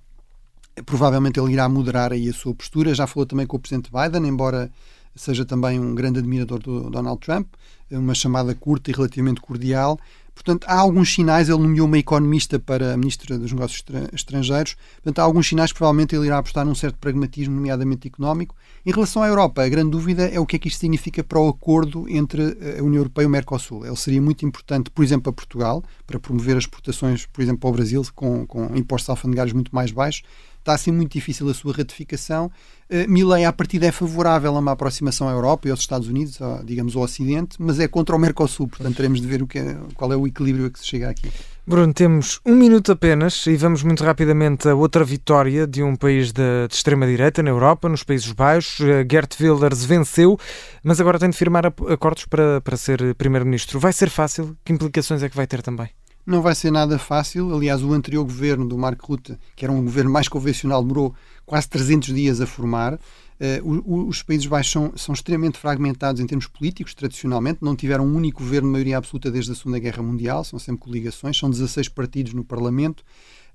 provavelmente 0.84 1.40
ele 1.40 1.52
irá 1.52 1.68
moderar 1.68 2.12
aí 2.12 2.28
a 2.28 2.32
sua 2.32 2.54
postura. 2.54 2.94
Já 2.94 3.06
falou 3.06 3.26
também 3.26 3.46
com 3.46 3.56
o 3.56 3.60
presidente 3.60 3.90
Biden, 3.90 4.28
embora 4.28 4.70
seja 5.18 5.44
também 5.44 5.78
um 5.78 5.94
grande 5.94 6.18
admirador 6.18 6.60
do 6.60 6.88
Donald 6.88 7.20
Trump, 7.20 7.48
uma 7.90 8.14
chamada 8.14 8.54
curta 8.54 8.90
e 8.90 8.94
relativamente 8.94 9.40
cordial. 9.40 9.98
Portanto, 10.34 10.66
há 10.68 10.78
alguns 10.78 11.12
sinais, 11.12 11.48
ele 11.48 11.58
nomeou 11.58 11.88
uma 11.88 11.98
economista 11.98 12.60
para 12.60 12.94
a 12.94 12.96
Ministra 12.96 13.36
dos 13.36 13.50
Negócios 13.50 13.84
Estrangeiros, 14.12 14.76
portanto, 14.94 15.18
há 15.18 15.22
alguns 15.22 15.48
sinais 15.48 15.72
que 15.72 15.78
provavelmente 15.78 16.14
ele 16.14 16.26
irá 16.26 16.38
apostar 16.38 16.64
num 16.64 16.76
certo 16.76 16.96
pragmatismo, 16.96 17.56
nomeadamente 17.56 18.06
económico. 18.06 18.54
Em 18.86 18.92
relação 18.92 19.20
à 19.20 19.26
Europa, 19.26 19.64
a 19.64 19.68
grande 19.68 19.90
dúvida 19.90 20.28
é 20.28 20.38
o 20.38 20.46
que 20.46 20.54
é 20.54 20.58
que 20.60 20.68
isto 20.68 20.78
significa 20.78 21.24
para 21.24 21.40
o 21.40 21.48
acordo 21.48 22.08
entre 22.08 22.56
a 22.78 22.82
União 22.84 23.00
Europeia 23.00 23.24
e 23.24 23.26
o 23.26 23.30
Mercosul. 23.30 23.84
Ele 23.84 23.96
seria 23.96 24.22
muito 24.22 24.46
importante, 24.46 24.90
por 24.90 25.04
exemplo, 25.04 25.28
a 25.28 25.32
Portugal, 25.32 25.82
para 26.06 26.20
promover 26.20 26.56
as 26.56 26.62
exportações, 26.62 27.26
por 27.26 27.42
exemplo, 27.42 27.66
ao 27.68 27.72
Brasil, 27.74 28.06
com, 28.14 28.46
com 28.46 28.76
impostos 28.76 29.10
alfandegários 29.10 29.52
muito 29.52 29.74
mais 29.74 29.90
baixos, 29.90 30.22
está 30.68 30.74
a 30.74 30.78
ser 30.78 30.92
muito 30.92 31.12
difícil 31.12 31.48
a 31.48 31.54
sua 31.54 31.72
ratificação. 31.72 32.50
Uh, 32.90 33.08
Milley, 33.10 33.44
à 33.44 33.52
partida, 33.52 33.86
é 33.86 33.92
favorável 33.92 34.54
a 34.54 34.58
uma 34.58 34.72
aproximação 34.72 35.28
à 35.28 35.32
Europa 35.32 35.66
e 35.66 35.70
aos 35.70 35.80
Estados 35.80 36.08
Unidos, 36.08 36.38
digamos, 36.64 36.94
ao 36.94 37.02
Ocidente, 37.02 37.56
mas 37.58 37.80
é 37.80 37.88
contra 37.88 38.14
o 38.14 38.18
Mercosul, 38.18 38.68
portanto 38.68 38.96
teremos 38.96 39.20
de 39.20 39.26
ver 39.26 39.42
o 39.42 39.46
que 39.46 39.58
é, 39.58 39.76
qual 39.94 40.12
é 40.12 40.16
o 40.16 40.26
equilíbrio 40.26 40.66
a 40.66 40.70
que 40.70 40.78
se 40.78 40.86
chega 40.86 41.08
aqui. 41.08 41.30
Bruno, 41.66 41.92
temos 41.92 42.40
um 42.46 42.54
minuto 42.54 42.92
apenas 42.92 43.46
e 43.46 43.54
vamos 43.56 43.82
muito 43.82 44.02
rapidamente 44.02 44.68
a 44.68 44.74
outra 44.74 45.04
vitória 45.04 45.66
de 45.66 45.82
um 45.82 45.96
país 45.96 46.32
de, 46.32 46.66
de 46.66 46.74
extrema-direita 46.74 47.42
na 47.42 47.50
Europa, 47.50 47.88
nos 47.88 48.02
Países 48.02 48.32
Baixos. 48.32 48.80
Uh, 48.80 49.06
Gert 49.10 49.38
Wilders 49.40 49.84
venceu, 49.84 50.38
mas 50.82 51.00
agora 51.00 51.18
tem 51.18 51.30
de 51.30 51.36
firmar 51.36 51.66
acordos 51.66 52.24
para, 52.24 52.60
para 52.60 52.76
ser 52.76 53.14
Primeiro-Ministro. 53.16 53.78
Vai 53.78 53.92
ser 53.92 54.08
fácil? 54.08 54.56
Que 54.64 54.72
implicações 54.72 55.22
é 55.22 55.28
que 55.28 55.36
vai 55.36 55.46
ter 55.46 55.62
também? 55.62 55.90
Não 56.28 56.42
vai 56.42 56.54
ser 56.54 56.70
nada 56.70 56.98
fácil. 56.98 57.54
Aliás, 57.54 57.82
o 57.82 57.90
anterior 57.94 58.22
governo 58.22 58.68
do 58.68 58.76
Marco 58.76 59.06
Rutte, 59.06 59.38
que 59.56 59.64
era 59.64 59.72
um 59.72 59.82
governo 59.82 60.10
mais 60.10 60.28
convencional, 60.28 60.82
demorou 60.82 61.14
quase 61.46 61.66
300 61.70 62.14
dias 62.14 62.38
a 62.42 62.46
formar. 62.46 63.00
Uh, 63.40 64.06
os 64.06 64.22
Países 64.22 64.46
Baixos 64.46 64.70
são, 64.70 64.92
são, 64.94 65.14
extremamente 65.14 65.56
fragmentados 65.56 66.20
em 66.20 66.26
termos 66.26 66.46
políticos, 66.46 66.92
tradicionalmente. 66.92 67.60
Não 67.62 67.74
tiveram 67.74 68.04
um 68.06 68.14
único 68.14 68.42
governo 68.42 68.68
de 68.68 68.72
maioria 68.72 68.98
absoluta 68.98 69.30
desde 69.30 69.52
a 69.52 69.54
Segunda 69.54 69.78
Guerra 69.78 70.02
Mundial. 70.02 70.44
São 70.44 70.58
sempre 70.58 70.82
coligações. 70.82 71.38
São 71.38 71.48
16 71.48 71.88
partidos 71.88 72.34
no 72.34 72.44
Parlamento. 72.44 73.00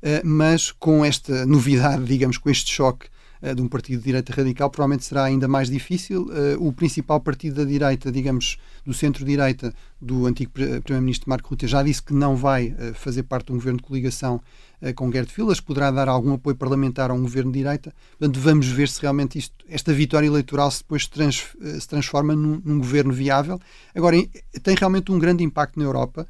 Uh, 0.01 0.25
mas 0.25 0.71
com 0.71 1.05
esta 1.05 1.45
novidade, 1.45 2.03
digamos, 2.09 2.39
com 2.39 2.49
este 2.49 2.73
choque 2.73 3.05
de 3.55 3.61
um 3.61 3.67
partido 3.67 3.99
de 3.99 4.05
direita 4.05 4.33
radical, 4.33 4.69
provavelmente 4.69 5.03
será 5.03 5.23
ainda 5.25 5.47
mais 5.47 5.69
difícil. 5.69 6.29
o 6.59 6.71
principal 6.71 7.19
partido 7.19 7.55
da 7.57 7.65
direita, 7.65 8.11
digamos, 8.11 8.57
do 8.85 8.93
centro-direita, 8.93 9.73
do 10.03 10.25
antigo 10.25 10.51
Primeiro-Ministro 10.51 11.29
Marco 11.29 11.49
Rutte, 11.49 11.65
já 11.67 11.81
disse 11.81 12.03
que 12.03 12.13
não 12.13 12.35
vai 12.35 12.67
uh, 12.67 12.93
fazer 12.93 13.23
parte 13.23 13.47
de 13.47 13.53
um 13.53 13.55
governo 13.55 13.77
de 13.77 13.83
coligação 13.83 14.41
uh, 14.81 14.93
com 14.93 15.11
Gerd 15.11 15.31
Wilders, 15.37 15.61
poderá 15.61 15.89
dar 15.89 16.09
algum 16.09 16.33
apoio 16.33 16.55
parlamentar 16.55 17.09
a 17.09 17.13
um 17.13 17.21
governo 17.21 17.51
de 17.51 17.59
direita. 17.59 17.93
Portanto, 18.19 18.39
vamos 18.39 18.67
ver 18.67 18.89
se 18.89 19.01
realmente 19.01 19.37
isto, 19.37 19.55
esta 19.69 19.93
vitória 19.93 20.27
eleitoral 20.27 20.69
se 20.69 20.79
depois 20.79 21.07
trans, 21.07 21.53
uh, 21.55 21.79
se 21.79 21.87
transforma 21.87 22.35
num, 22.35 22.61
num, 22.63 22.79
governo 22.79 23.13
viável. 23.13 23.59
Agora, 23.95 24.17
tem 24.61 24.75
realmente 24.75 25.11
um 25.11 25.17
grande 25.17 25.43
impacto 25.43 25.79
na 25.79 25.85
Europa. 25.85 26.27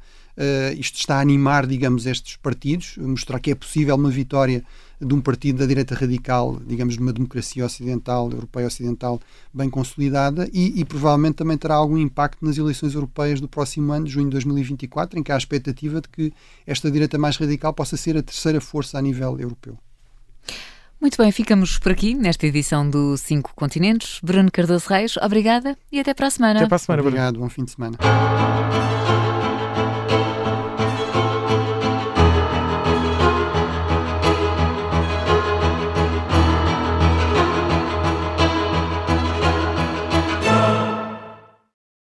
isto 0.76 0.98
está 0.98 1.16
a 1.16 1.20
animar, 1.20 1.64
digamos, 1.66 2.06
estes 2.06 2.36
partidos, 2.36 2.96
mostrar 2.98 3.38
que 3.38 3.52
é 3.52 3.54
possível 3.54 3.94
uma 3.94 4.10
vitória 4.10 4.64
de 5.00 5.14
um 5.14 5.20
partido 5.20 5.58
da 5.58 5.66
direita 5.66 5.94
radical, 5.94 6.60
digamos, 6.66 6.94
de 6.94 7.00
uma 7.00 7.12
democracia 7.12 7.64
ocidental, 7.64 8.30
europeia 8.30 8.66
ocidental, 8.66 9.20
bem 9.52 9.68
consolidada 9.68 10.48
e, 10.52 10.80
e, 10.80 10.84
provavelmente 10.84 11.36
também 11.36 11.56
terá 11.56 11.74
algum 11.74 11.98
impacto 11.98 12.44
nas 12.44 12.56
eleições 12.56 12.94
europeias 12.94 13.40
do 13.40 13.48
próximo 13.48 13.92
ano, 13.92 14.06
junho 14.06 14.26
de 14.26 14.32
2024, 14.32 15.18
em 15.18 15.22
que 15.22 15.32
há 15.32 15.34
a 15.34 15.38
expectativa 15.38 16.00
de 16.00 16.08
que 16.08 16.32
esta 16.66 16.90
direita 16.90 17.18
mais 17.18 17.36
radical 17.36 17.72
possa 17.72 17.96
ser 17.96 18.16
a 18.16 18.22
terceira 18.22 18.60
força 18.60 18.98
a 18.98 19.02
nível 19.02 19.38
europeu. 19.38 19.76
Muito 21.00 21.18
bem, 21.18 21.30
ficamos 21.30 21.78
por 21.78 21.92
aqui 21.92 22.14
nesta 22.14 22.46
edição 22.46 22.88
do 22.88 23.16
Cinco 23.18 23.52
Continentes. 23.54 24.20
Bruno 24.22 24.50
Cardoso 24.50 24.88
Reis, 24.88 25.16
obrigada 25.18 25.76
e 25.92 26.00
até 26.00 26.14
para 26.14 26.28
a 26.28 26.30
semana. 26.30 26.60
Até 26.60 26.68
para 26.68 26.76
a 26.76 26.78
semana, 26.78 27.02
Obrigado, 27.02 27.38
bom 27.38 27.48
fim 27.48 27.64
de 27.64 27.72
semana. 27.72 27.98